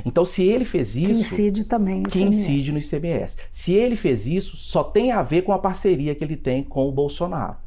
Então, 0.03 0.25
se 0.25 0.43
ele 0.43 0.65
fez 0.65 0.95
isso. 0.95 1.13
Que 1.13 1.19
incide 1.19 1.63
também 1.65 2.03
Que 2.03 2.21
incide 2.21 2.71
no 2.71 2.79
ICMS. 2.79 3.37
Se 3.51 3.73
ele 3.73 3.95
fez 3.95 4.27
isso, 4.27 4.57
só 4.57 4.83
tem 4.83 5.11
a 5.11 5.21
ver 5.21 5.43
com 5.43 5.51
a 5.51 5.59
parceria 5.59 6.15
que 6.15 6.23
ele 6.23 6.35
tem 6.35 6.63
com 6.63 6.87
o 6.87 6.91
Bolsonaro 6.91 7.57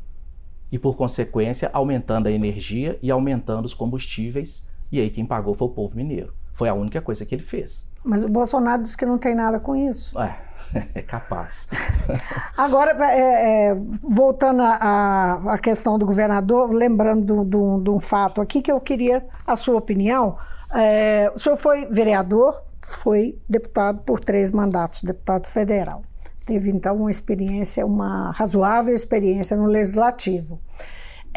e, 0.71 0.79
por 0.79 0.97
consequência, 0.97 1.71
aumentando 1.73 2.27
a 2.27 2.33
energia 2.33 2.99
e 3.03 3.11
aumentando 3.11 3.67
os 3.67 3.75
combustíveis. 3.75 4.67
E 4.91 5.01
aí 5.01 5.11
quem 5.11 5.25
pagou 5.25 5.55
foi 5.55 5.69
o 5.69 5.71
povo 5.71 5.97
mineiro. 5.97 6.33
Foi 6.59 6.69
a 6.69 6.75
única 6.75 7.01
coisa 7.01 7.25
que 7.25 7.33
ele 7.33 7.45
fez. 7.45 7.89
Mas 8.03 8.25
o 8.25 8.29
Bolsonaro 8.29 8.83
disse 8.83 8.97
que 8.97 9.07
não 9.07 9.17
tem 9.17 9.33
nada 9.33 9.61
com 9.61 9.77
isso. 9.77 10.19
É, 10.19 10.37
é 10.97 11.03
capaz. 11.03 11.69
Agora, 12.59 12.91
é, 13.13 13.69
é, 13.69 13.77
voltando 14.03 14.63
à 14.63 15.57
questão 15.63 15.97
do 15.97 16.05
governador, 16.05 16.73
lembrando 16.73 17.45
de 17.45 17.91
um 17.91 18.01
fato 18.01 18.41
aqui 18.41 18.61
que 18.61 18.73
eu 18.73 18.81
queria 18.81 19.25
a 19.47 19.55
sua 19.55 19.77
opinião. 19.77 20.37
É, 20.75 21.31
o 21.33 21.39
senhor 21.39 21.57
foi 21.59 21.87
vereador, 21.87 22.61
foi 22.85 23.39
deputado 23.49 24.01
por 24.01 24.19
três 24.19 24.51
mandatos, 24.51 25.05
deputado 25.05 25.47
federal 25.47 26.03
teve 26.45 26.71
então 26.71 26.97
uma 26.97 27.11
experiência, 27.11 27.85
uma 27.85 28.31
razoável 28.31 28.95
experiência 28.95 29.55
no 29.55 29.67
legislativo. 29.67 30.59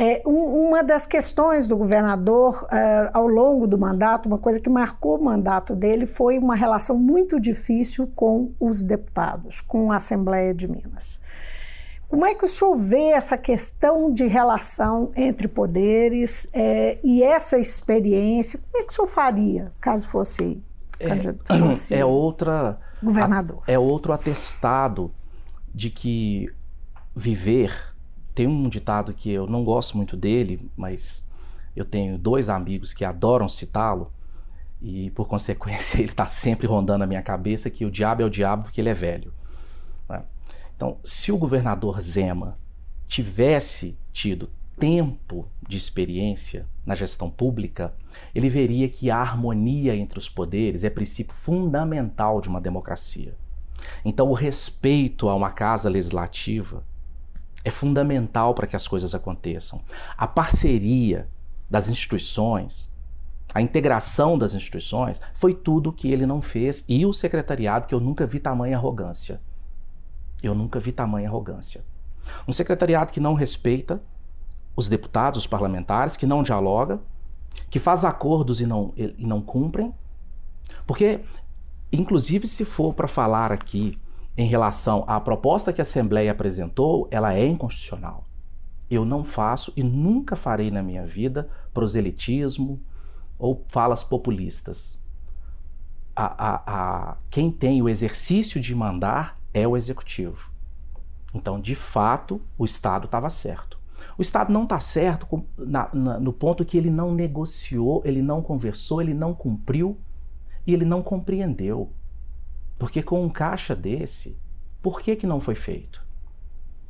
É, 0.03 0.23
um, 0.25 0.69
uma 0.69 0.83
das 0.83 1.05
questões 1.05 1.67
do 1.67 1.77
governador 1.77 2.63
uh, 2.63 3.11
ao 3.13 3.27
longo 3.27 3.67
do 3.67 3.77
mandato, 3.77 4.25
uma 4.25 4.39
coisa 4.39 4.59
que 4.59 4.67
marcou 4.67 5.15
o 5.19 5.23
mandato 5.23 5.75
dele 5.75 6.07
foi 6.07 6.39
uma 6.39 6.55
relação 6.55 6.97
muito 6.97 7.39
difícil 7.39 8.11
com 8.15 8.51
os 8.59 8.81
deputados, 8.81 9.61
com 9.61 9.91
a 9.91 9.97
Assembleia 9.97 10.55
de 10.55 10.67
Minas. 10.67 11.21
Como 12.07 12.25
é 12.25 12.33
que 12.33 12.43
o 12.43 12.47
senhor 12.47 12.75
vê 12.75 13.11
essa 13.11 13.37
questão 13.37 14.11
de 14.11 14.25
relação 14.25 15.11
entre 15.15 15.47
poderes 15.47 16.47
é, 16.51 16.97
e 17.03 17.21
essa 17.21 17.59
experiência? 17.59 18.59
Como 18.59 18.83
é 18.83 18.87
que 18.87 18.91
o 18.91 18.95
senhor 18.95 19.07
faria 19.07 19.71
caso 19.79 20.09
fosse 20.09 20.63
é, 20.99 21.09
é 21.95 22.03
outra 22.03 22.79
governador. 23.03 23.61
é 23.67 23.77
outro 23.77 24.13
atestado 24.13 25.11
de 25.71 25.91
que 25.91 26.47
viver 27.15 27.90
tem 28.33 28.47
um 28.47 28.69
ditado 28.69 29.13
que 29.13 29.29
eu 29.29 29.47
não 29.47 29.63
gosto 29.63 29.97
muito 29.97 30.15
dele, 30.15 30.69
mas 30.75 31.27
eu 31.75 31.85
tenho 31.85 32.17
dois 32.17 32.49
amigos 32.49 32.93
que 32.93 33.05
adoram 33.05 33.47
citá-lo 33.47 34.11
e 34.81 35.11
por 35.11 35.27
consequência 35.29 35.97
ele 35.97 36.11
está 36.11 36.25
sempre 36.25 36.67
rondando 36.67 37.03
a 37.03 37.07
minha 37.07 37.21
cabeça 37.21 37.69
que 37.69 37.85
o 37.85 37.91
diabo 37.91 38.21
é 38.21 38.25
o 38.25 38.29
diabo 38.29 38.63
porque 38.63 38.81
ele 38.81 38.89
é 38.89 38.93
velho. 38.93 39.33
Né? 40.07 40.23
Então, 40.75 40.97
se 41.03 41.31
o 41.31 41.37
governador 41.37 41.99
Zema 42.01 42.57
tivesse 43.07 43.97
tido 44.11 44.49
tempo 44.79 45.47
de 45.67 45.77
experiência 45.77 46.65
na 46.85 46.95
gestão 46.95 47.29
pública, 47.29 47.93
ele 48.33 48.49
veria 48.49 48.89
que 48.89 49.11
a 49.11 49.17
harmonia 49.17 49.95
entre 49.95 50.17
os 50.17 50.27
poderes 50.27 50.83
é 50.83 50.89
princípio 50.89 51.33
fundamental 51.33 52.41
de 52.41 52.49
uma 52.49 52.59
democracia. 52.59 53.35
Então, 54.03 54.29
o 54.29 54.33
respeito 54.33 55.29
a 55.29 55.35
uma 55.35 55.51
casa 55.51 55.89
legislativa 55.89 56.83
é 57.63 57.69
fundamental 57.69 58.53
para 58.53 58.67
que 58.67 58.75
as 58.75 58.87
coisas 58.87 59.13
aconteçam. 59.13 59.81
A 60.17 60.27
parceria 60.27 61.27
das 61.69 61.87
instituições, 61.87 62.89
a 63.53 63.61
integração 63.61 64.37
das 64.37 64.53
instituições, 64.53 65.21
foi 65.33 65.53
tudo 65.53 65.91
que 65.91 66.11
ele 66.11 66.25
não 66.25 66.41
fez 66.41 66.83
e 66.87 67.05
o 67.05 67.13
secretariado 67.13 67.87
que 67.87 67.93
eu 67.93 67.99
nunca 67.99 68.25
vi 68.25 68.39
tamanha 68.39 68.77
arrogância. 68.77 69.41
Eu 70.41 70.55
nunca 70.55 70.79
vi 70.79 70.91
tamanha 70.91 71.29
arrogância. 71.29 71.83
Um 72.47 72.53
secretariado 72.53 73.11
que 73.11 73.19
não 73.19 73.33
respeita 73.33 74.01
os 74.75 74.87
deputados, 74.87 75.39
os 75.39 75.47
parlamentares, 75.47 76.15
que 76.15 76.25
não 76.25 76.41
dialoga, 76.41 76.99
que 77.69 77.77
faz 77.77 78.03
acordos 78.03 78.61
e 78.61 78.65
não, 78.65 78.93
e 78.95 79.13
não 79.19 79.41
cumprem. 79.41 79.93
Porque, 80.87 81.19
inclusive, 81.91 82.47
se 82.47 82.65
for 82.65 82.93
para 82.93 83.07
falar 83.07 83.51
aqui 83.51 83.99
em 84.37 84.47
relação 84.47 85.03
à 85.07 85.19
proposta 85.19 85.73
que 85.73 85.81
a 85.81 85.83
Assembleia 85.83 86.31
apresentou, 86.31 87.07
ela 87.11 87.33
é 87.33 87.45
inconstitucional. 87.45 88.25
Eu 88.89 89.05
não 89.05 89.23
faço 89.23 89.71
e 89.75 89.83
nunca 89.83 90.35
farei 90.35 90.71
na 90.71 90.83
minha 90.83 91.05
vida 91.05 91.49
proselitismo 91.73 92.79
ou 93.37 93.65
falas 93.67 94.03
populistas. 94.03 94.99
A, 96.15 96.25
a, 96.25 96.61
a, 96.65 97.17
quem 97.29 97.51
tem 97.51 97.81
o 97.81 97.89
exercício 97.89 98.59
de 98.59 98.75
mandar 98.75 99.39
é 99.53 99.67
o 99.67 99.77
executivo. 99.77 100.51
Então, 101.33 101.59
de 101.59 101.75
fato, 101.75 102.41
o 102.57 102.65
Estado 102.65 103.05
estava 103.05 103.29
certo. 103.29 103.79
O 104.17 104.21
Estado 104.21 104.51
não 104.51 104.63
está 104.63 104.79
certo 104.79 105.45
na, 105.57 105.89
na, 105.93 106.19
no 106.19 106.33
ponto 106.33 106.65
que 106.65 106.77
ele 106.77 106.89
não 106.89 107.13
negociou, 107.13 108.01
ele 108.05 108.21
não 108.21 108.41
conversou, 108.41 109.01
ele 109.01 109.13
não 109.13 109.33
cumpriu 109.33 109.97
e 110.67 110.73
ele 110.73 110.85
não 110.85 111.01
compreendeu. 111.01 111.91
Porque 112.81 113.03
com 113.03 113.23
um 113.23 113.29
caixa 113.29 113.75
desse, 113.75 114.35
por 114.81 115.01
que, 115.01 115.15
que 115.15 115.27
não 115.27 115.39
foi 115.39 115.53
feito? 115.53 116.03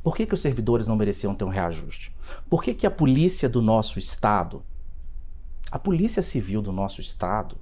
Por 0.02 0.16
que, 0.16 0.26
que 0.26 0.34
os 0.34 0.40
servidores 0.40 0.88
não 0.88 0.96
mereciam 0.96 1.36
ter 1.36 1.44
um 1.44 1.50
reajuste? 1.50 2.16
Por 2.50 2.64
que, 2.64 2.74
que 2.74 2.88
a 2.88 2.90
polícia 2.90 3.50
do 3.50 3.62
nosso 3.62 4.00
Estado, 4.00 4.64
a 5.70 5.78
polícia 5.78 6.22
civil 6.22 6.62
do 6.62 6.72
nosso 6.72 7.02
Estado, 7.02 7.58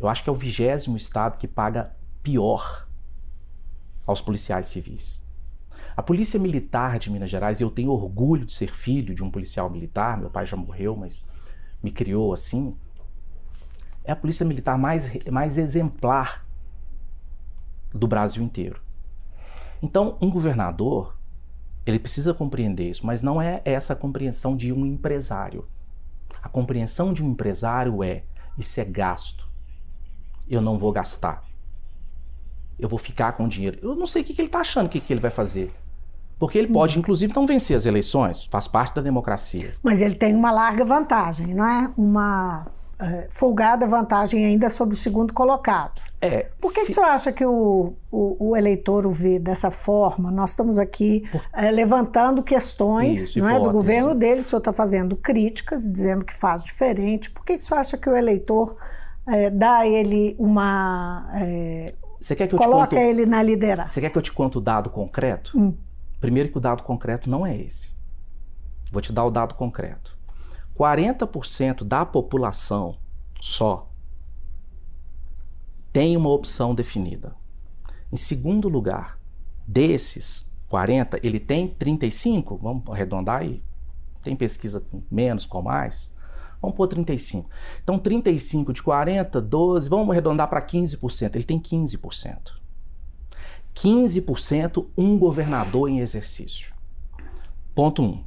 eu 0.00 0.08
acho 0.08 0.24
que 0.24 0.28
é 0.28 0.32
o 0.32 0.34
vigésimo 0.34 0.96
Estado 0.96 1.38
que 1.38 1.46
paga 1.46 1.94
pior 2.24 2.88
aos 4.04 4.20
policiais 4.20 4.66
civis. 4.66 5.24
A 5.96 6.02
Polícia 6.02 6.40
Militar 6.40 6.98
de 6.98 7.08
Minas 7.08 7.30
Gerais, 7.30 7.60
eu 7.60 7.70
tenho 7.70 7.92
orgulho 7.92 8.46
de 8.46 8.52
ser 8.52 8.72
filho 8.72 9.14
de 9.14 9.22
um 9.22 9.30
policial 9.30 9.70
militar, 9.70 10.18
meu 10.18 10.28
pai 10.28 10.44
já 10.44 10.56
morreu, 10.56 10.96
mas 10.96 11.24
me 11.80 11.92
criou 11.92 12.32
assim. 12.32 12.76
É 14.02 14.10
a 14.10 14.16
Polícia 14.16 14.44
Militar 14.44 14.76
mais, 14.76 15.24
mais 15.28 15.56
exemplar 15.56 16.43
do 17.94 18.08
Brasil 18.08 18.42
inteiro. 18.42 18.80
Então, 19.80 20.18
um 20.20 20.30
governador, 20.30 21.16
ele 21.86 21.98
precisa 21.98 22.34
compreender 22.34 22.90
isso, 22.90 23.06
mas 23.06 23.22
não 23.22 23.40
é 23.40 23.62
essa 23.64 23.92
a 23.92 23.96
compreensão 23.96 24.56
de 24.56 24.72
um 24.72 24.84
empresário. 24.84 25.66
A 26.42 26.48
compreensão 26.48 27.12
de 27.12 27.22
um 27.22 27.30
empresário 27.30 28.02
é: 28.02 28.24
Isso 28.58 28.80
é 28.80 28.84
gasto. 28.84 29.48
Eu 30.48 30.60
não 30.60 30.78
vou 30.78 30.92
gastar. 30.92 31.44
Eu 32.78 32.88
vou 32.88 32.98
ficar 32.98 33.32
com 33.32 33.44
o 33.44 33.48
dinheiro. 33.48 33.78
Eu 33.80 33.94
não 33.94 34.06
sei 34.06 34.22
o 34.22 34.24
que, 34.24 34.34
que 34.34 34.40
ele 34.40 34.48
está 34.48 34.60
achando, 34.60 34.86
o 34.86 34.88
que, 34.88 35.00
que 35.00 35.12
ele 35.12 35.20
vai 35.20 35.30
fazer. 35.30 35.72
Porque 36.38 36.58
ele 36.58 36.66
pode, 36.66 36.98
inclusive, 36.98 37.32
não 37.34 37.46
vencer 37.46 37.76
as 37.76 37.86
eleições, 37.86 38.44
faz 38.50 38.66
parte 38.66 38.96
da 38.96 39.02
democracia. 39.02 39.74
Mas 39.82 40.02
ele 40.02 40.16
tem 40.16 40.34
uma 40.34 40.50
larga 40.50 40.84
vantagem, 40.84 41.54
não 41.54 41.64
é? 41.64 41.92
Uma 41.96 42.66
folgada 43.30 43.86
vantagem 43.86 44.44
ainda 44.44 44.68
sobre 44.70 44.94
o 44.94 44.98
segundo 44.98 45.32
colocado. 45.32 46.00
É, 46.20 46.48
Por 46.60 46.72
que, 46.72 46.80
se- 46.80 46.86
que 46.86 46.92
o 46.92 46.94
senhor 46.94 47.08
acha 47.08 47.32
que 47.32 47.44
o, 47.44 47.94
o, 48.10 48.48
o 48.50 48.56
eleitor 48.56 49.04
o 49.06 49.10
vê 49.10 49.38
dessa 49.38 49.70
forma? 49.70 50.30
Nós 50.30 50.50
estamos 50.50 50.78
aqui 50.78 51.28
é, 51.52 51.70
levantando 51.70 52.42
questões 52.42 53.20
Isso, 53.30 53.38
não 53.40 53.48
é, 53.50 53.60
do 53.60 53.70
governo 53.70 54.14
dele, 54.14 54.40
o 54.40 54.42
senhor 54.42 54.58
está 54.58 54.72
fazendo 54.72 55.16
críticas, 55.16 55.86
dizendo 55.90 56.24
que 56.24 56.32
faz 56.32 56.64
diferente. 56.64 57.30
Por 57.30 57.44
que, 57.44 57.56
que 57.58 57.62
o 57.62 57.66
senhor 57.66 57.80
acha 57.80 57.98
que 57.98 58.08
o 58.08 58.16
eleitor 58.16 58.76
é, 59.26 59.50
dá 59.50 59.78
a 59.78 59.86
ele 59.86 60.34
uma. 60.38 61.28
é, 61.34 61.94
Você 62.20 62.34
quer 62.34 62.46
que 62.48 62.54
eu 62.54 62.58
te 62.58 62.64
coloca 62.64 62.86
conto, 62.96 62.98
ele 62.98 63.26
na 63.26 63.42
liderança? 63.42 63.90
Você 63.90 64.00
quer 64.00 64.10
que 64.10 64.16
eu 64.18 64.22
te 64.22 64.32
conte 64.32 64.56
o 64.56 64.60
dado 64.60 64.88
concreto? 64.90 65.52
Hum. 65.58 65.74
Primeiro 66.20 66.48
que 66.48 66.56
o 66.56 66.60
dado 66.60 66.82
concreto 66.82 67.28
não 67.28 67.44
é 67.46 67.54
esse. 67.54 67.92
Vou 68.90 69.02
te 69.02 69.12
dar 69.12 69.24
o 69.24 69.30
dado 69.30 69.54
concreto. 69.56 70.16
40% 70.78 71.84
da 71.84 72.04
população 72.04 72.96
só 73.40 73.90
tem 75.92 76.16
uma 76.16 76.30
opção 76.30 76.74
definida. 76.74 77.36
Em 78.12 78.16
segundo 78.16 78.68
lugar, 78.68 79.18
desses 79.66 80.50
40, 80.68 81.20
ele 81.22 81.38
tem 81.38 81.68
35, 81.68 82.56
vamos 82.56 82.88
arredondar 82.88 83.40
aí. 83.40 83.62
Tem 84.22 84.34
pesquisa 84.34 84.80
com 84.80 85.02
menos, 85.10 85.44
com 85.44 85.62
mais. 85.62 86.12
Vamos 86.60 86.76
pôr 86.76 86.88
35. 86.88 87.48
Então, 87.82 87.98
35 87.98 88.72
de 88.72 88.82
40, 88.82 89.40
12, 89.40 89.88
vamos 89.88 90.10
arredondar 90.10 90.48
para 90.48 90.62
15%. 90.62 91.34
Ele 91.34 91.44
tem 91.44 91.60
15%. 91.60 92.54
15% 93.74 94.86
um 94.96 95.18
governador 95.18 95.88
em 95.88 96.00
exercício. 96.00 96.74
Ponto 97.74 98.02
1. 98.02 98.06
Um. 98.06 98.24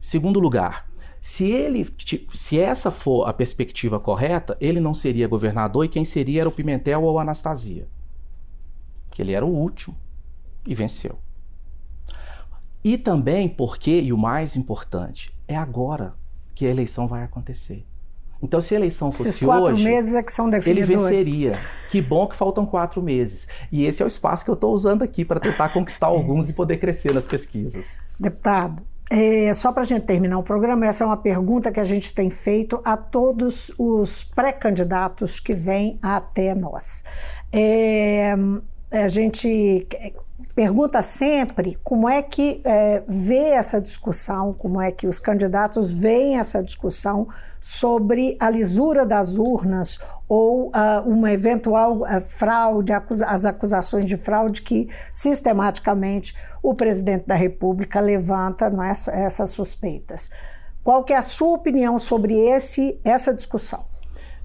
Segundo 0.00 0.38
lugar, 0.38 0.89
se 1.20 1.50
ele 1.50 1.86
se 2.32 2.58
essa 2.58 2.90
for 2.90 3.28
a 3.28 3.32
perspectiva 3.32 4.00
correta, 4.00 4.56
ele 4.60 4.80
não 4.80 4.94
seria 4.94 5.28
governador 5.28 5.84
e 5.84 5.88
quem 5.88 6.04
seria 6.04 6.42
era 6.42 6.48
o 6.48 6.52
Pimentel 6.52 7.02
ou 7.02 7.18
a 7.18 7.22
Anastasia. 7.22 7.86
Que 9.10 9.20
ele 9.20 9.32
era 9.32 9.44
o 9.44 9.54
último 9.54 9.96
e 10.66 10.74
venceu. 10.74 11.18
E 12.82 12.96
também 12.96 13.48
porque, 13.48 14.00
e 14.00 14.12
o 14.12 14.16
mais 14.16 14.56
importante, 14.56 15.30
é 15.46 15.54
agora 15.54 16.14
que 16.54 16.64
a 16.64 16.70
eleição 16.70 17.06
vai 17.06 17.22
acontecer. 17.22 17.86
Então, 18.42 18.58
se 18.58 18.74
a 18.74 18.78
eleição 18.78 19.12
fosse 19.12 19.28
Esses 19.28 19.38
quatro 19.38 19.74
hoje, 19.74 19.84
meses 19.84 20.14
é 20.14 20.22
que 20.22 20.32
são 20.32 20.50
ele 20.64 20.82
venceria. 20.82 21.60
Que 21.90 22.00
bom 22.00 22.26
que 22.26 22.34
faltam 22.34 22.64
quatro 22.64 23.02
meses. 23.02 23.48
E 23.70 23.84
esse 23.84 24.02
é 24.02 24.04
o 24.04 24.08
espaço 24.08 24.44
que 24.44 24.50
eu 24.50 24.54
estou 24.54 24.72
usando 24.72 25.02
aqui 25.02 25.26
para 25.26 25.38
tentar 25.38 25.68
conquistar 25.70 26.06
alguns 26.08 26.48
e 26.48 26.54
poder 26.54 26.78
crescer 26.78 27.12
nas 27.12 27.26
pesquisas. 27.26 27.96
Deputado, 28.18 28.82
é, 29.10 29.52
só 29.52 29.72
para 29.72 29.82
a 29.82 29.84
gente 29.84 30.04
terminar 30.04 30.38
o 30.38 30.42
programa, 30.42 30.86
essa 30.86 31.02
é 31.02 31.06
uma 31.06 31.16
pergunta 31.16 31.72
que 31.72 31.80
a 31.80 31.84
gente 31.84 32.14
tem 32.14 32.30
feito 32.30 32.80
a 32.84 32.96
todos 32.96 33.72
os 33.76 34.22
pré-candidatos 34.22 35.40
que 35.40 35.52
vêm 35.52 35.98
até 36.00 36.54
nós. 36.54 37.02
É, 37.52 38.36
a 38.92 39.08
gente 39.08 39.88
pergunta 40.54 41.02
sempre 41.02 41.76
como 41.82 42.08
é 42.08 42.22
que 42.22 42.60
é, 42.64 43.02
vê 43.08 43.48
essa 43.48 43.80
discussão, 43.80 44.52
como 44.52 44.80
é 44.80 44.92
que 44.92 45.08
os 45.08 45.18
candidatos 45.18 45.92
veem 45.92 46.38
essa 46.38 46.62
discussão 46.62 47.26
sobre 47.60 48.36
a 48.38 48.48
lisura 48.48 49.04
das 49.04 49.36
urnas 49.36 49.98
ou 50.30 50.70
ah, 50.72 51.02
uma 51.04 51.32
eventual 51.32 52.04
ah, 52.04 52.20
fraude, 52.20 52.92
acusa- 52.92 53.26
as 53.26 53.44
acusações 53.44 54.04
de 54.04 54.16
fraude 54.16 54.62
que 54.62 54.88
sistematicamente 55.12 56.36
o 56.62 56.72
presidente 56.72 57.26
da 57.26 57.34
República 57.34 57.98
levanta 57.98 58.70
não 58.70 58.80
é, 58.80 58.92
essas 59.08 59.50
suspeitas. 59.50 60.30
Qual 60.84 61.02
que 61.02 61.12
é 61.12 61.16
a 61.16 61.22
sua 61.22 61.56
opinião 61.56 61.98
sobre 61.98 62.32
esse, 62.32 62.96
essa 63.04 63.34
discussão? 63.34 63.84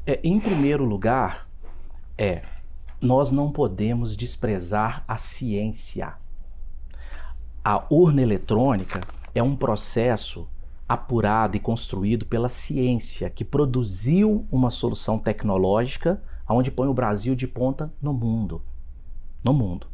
É, 0.08 0.20
em 0.24 0.40
primeiro 0.40 0.84
lugar, 0.84 1.48
é 2.18 2.42
nós 3.00 3.32
não 3.32 3.52
podemos 3.52 4.18
desprezar 4.18 5.04
a 5.08 5.18
ciência. 5.18 6.14
A 7.64 7.86
urna 7.92 8.24
eletrônica 8.24 9.02
é 9.36 9.44
um 9.44 9.56
processo 9.56 10.50
apurado 10.88 11.58
e 11.58 11.60
construído 11.60 12.26
pela 12.26 12.50
ciência 12.50 13.30
que 13.30 13.44
produziu 13.44 14.46
uma 14.52 14.70
solução 14.70 15.18
tecnológica 15.18 16.22
onde 16.48 16.70
põe 16.70 16.88
o 16.88 16.94
Brasil 16.94 17.36
de 17.36 17.48
ponta 17.48 17.92
no 18.02 18.14
mundo. 18.14 18.62
No 19.44 19.54
mundo. 19.54 19.88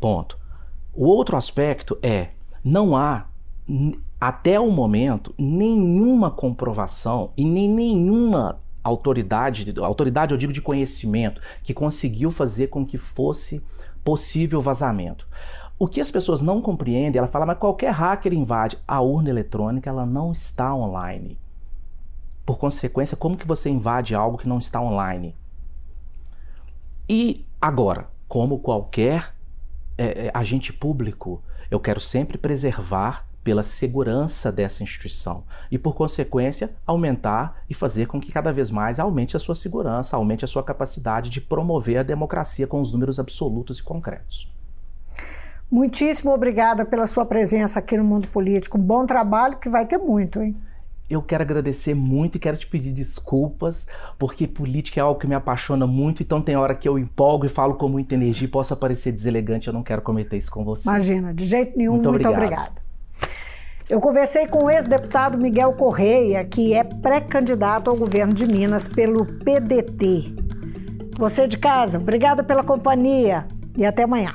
Ponto. 0.00 0.38
O 0.92 1.06
outro 1.06 1.36
aspecto 1.36 1.96
é 2.02 2.30
não 2.64 2.96
há 2.96 3.26
até 4.20 4.58
o 4.58 4.70
momento 4.70 5.34
nenhuma 5.38 6.30
comprovação 6.30 7.32
e 7.36 7.44
nem 7.44 7.68
nenhuma 7.68 8.60
autoridade, 8.82 9.72
autoridade 9.80 10.32
eu 10.32 10.38
digo 10.38 10.52
de 10.52 10.60
conhecimento, 10.60 11.40
que 11.62 11.72
conseguiu 11.72 12.30
fazer 12.30 12.66
com 12.66 12.84
que 12.84 12.98
fosse 12.98 13.64
possível 14.04 14.60
vazamento. 14.60 15.26
O 15.78 15.88
que 15.88 16.00
as 16.00 16.10
pessoas 16.10 16.42
não 16.42 16.60
compreendem, 16.60 17.18
ela 17.18 17.26
fala, 17.26 17.46
mas 17.46 17.58
qualquer 17.58 17.92
hacker 17.92 18.32
invade 18.32 18.78
a 18.86 19.00
urna 19.00 19.30
eletrônica, 19.30 19.88
ela 19.88 20.06
não 20.06 20.30
está 20.30 20.74
online. 20.74 21.38
Por 22.44 22.58
consequência, 22.58 23.16
como 23.16 23.36
que 23.36 23.46
você 23.46 23.70
invade 23.70 24.14
algo 24.14 24.38
que 24.38 24.48
não 24.48 24.58
está 24.58 24.80
online? 24.80 25.34
E 27.08 27.46
agora, 27.60 28.08
como 28.28 28.60
qualquer 28.60 29.34
é, 29.98 30.26
é, 30.26 30.30
agente 30.32 30.72
público, 30.72 31.42
eu 31.70 31.78
quero 31.80 32.00
sempre 32.00 32.38
preservar 32.38 33.26
pela 33.42 33.62
segurança 33.62 34.52
dessa 34.52 34.82
instituição 34.82 35.44
e, 35.70 35.78
por 35.78 35.94
consequência, 35.94 36.74
aumentar 36.86 37.62
e 37.68 37.74
fazer 37.74 38.06
com 38.06 38.20
que 38.20 38.30
cada 38.30 38.52
vez 38.52 38.70
mais 38.70 39.00
aumente 39.00 39.36
a 39.36 39.40
sua 39.40 39.54
segurança, 39.54 40.16
aumente 40.16 40.44
a 40.44 40.48
sua 40.48 40.62
capacidade 40.62 41.28
de 41.28 41.40
promover 41.40 41.98
a 41.98 42.02
democracia 42.02 42.66
com 42.66 42.80
os 42.80 42.92
números 42.92 43.18
absolutos 43.18 43.78
e 43.78 43.82
concretos. 43.82 44.48
Muitíssimo 45.72 46.34
obrigada 46.34 46.84
pela 46.84 47.06
sua 47.06 47.24
presença 47.24 47.78
aqui 47.78 47.96
no 47.96 48.04
Mundo 48.04 48.28
Político. 48.28 48.76
Um 48.76 48.80
bom 48.82 49.06
trabalho 49.06 49.56
que 49.56 49.70
vai 49.70 49.86
ter 49.86 49.96
muito, 49.96 50.42
hein? 50.42 50.54
Eu 51.08 51.22
quero 51.22 51.42
agradecer 51.42 51.94
muito 51.94 52.36
e 52.36 52.38
quero 52.38 52.58
te 52.58 52.66
pedir 52.66 52.92
desculpas, 52.92 53.86
porque 54.18 54.46
política 54.46 55.00
é 55.00 55.02
algo 55.02 55.18
que 55.18 55.26
me 55.26 55.34
apaixona 55.34 55.86
muito, 55.86 56.22
então 56.22 56.42
tem 56.42 56.56
hora 56.56 56.74
que 56.74 56.86
eu 56.86 56.98
empolgo 56.98 57.46
e 57.46 57.48
falo 57.48 57.76
com 57.76 57.88
muita 57.88 58.14
energia 58.14 58.46
e 58.46 58.50
posso 58.50 58.76
parecer 58.76 59.12
deselegante, 59.12 59.66
eu 59.68 59.72
não 59.72 59.82
quero 59.82 60.02
cometer 60.02 60.36
isso 60.36 60.50
com 60.50 60.62
você. 60.62 60.86
Imagina, 60.86 61.32
de 61.32 61.46
jeito 61.46 61.78
nenhum, 61.78 61.92
Muito 61.92 62.10
muito, 62.10 62.28
obrigado. 62.28 62.68
obrigada. 62.68 62.82
Eu 63.88 63.98
conversei 63.98 64.46
com 64.46 64.64
o 64.64 64.70
ex-deputado 64.70 65.38
Miguel 65.38 65.72
Correia, 65.72 66.44
que 66.44 66.74
é 66.74 66.84
pré-candidato 66.84 67.88
ao 67.88 67.96
governo 67.96 68.34
de 68.34 68.44
Minas 68.46 68.86
pelo 68.86 69.24
PDT. 69.24 70.34
Você 71.18 71.48
de 71.48 71.56
casa, 71.56 71.96
obrigada 71.96 72.44
pela 72.44 72.62
companhia 72.62 73.48
e 73.74 73.86
até 73.86 74.02
amanhã. 74.02 74.34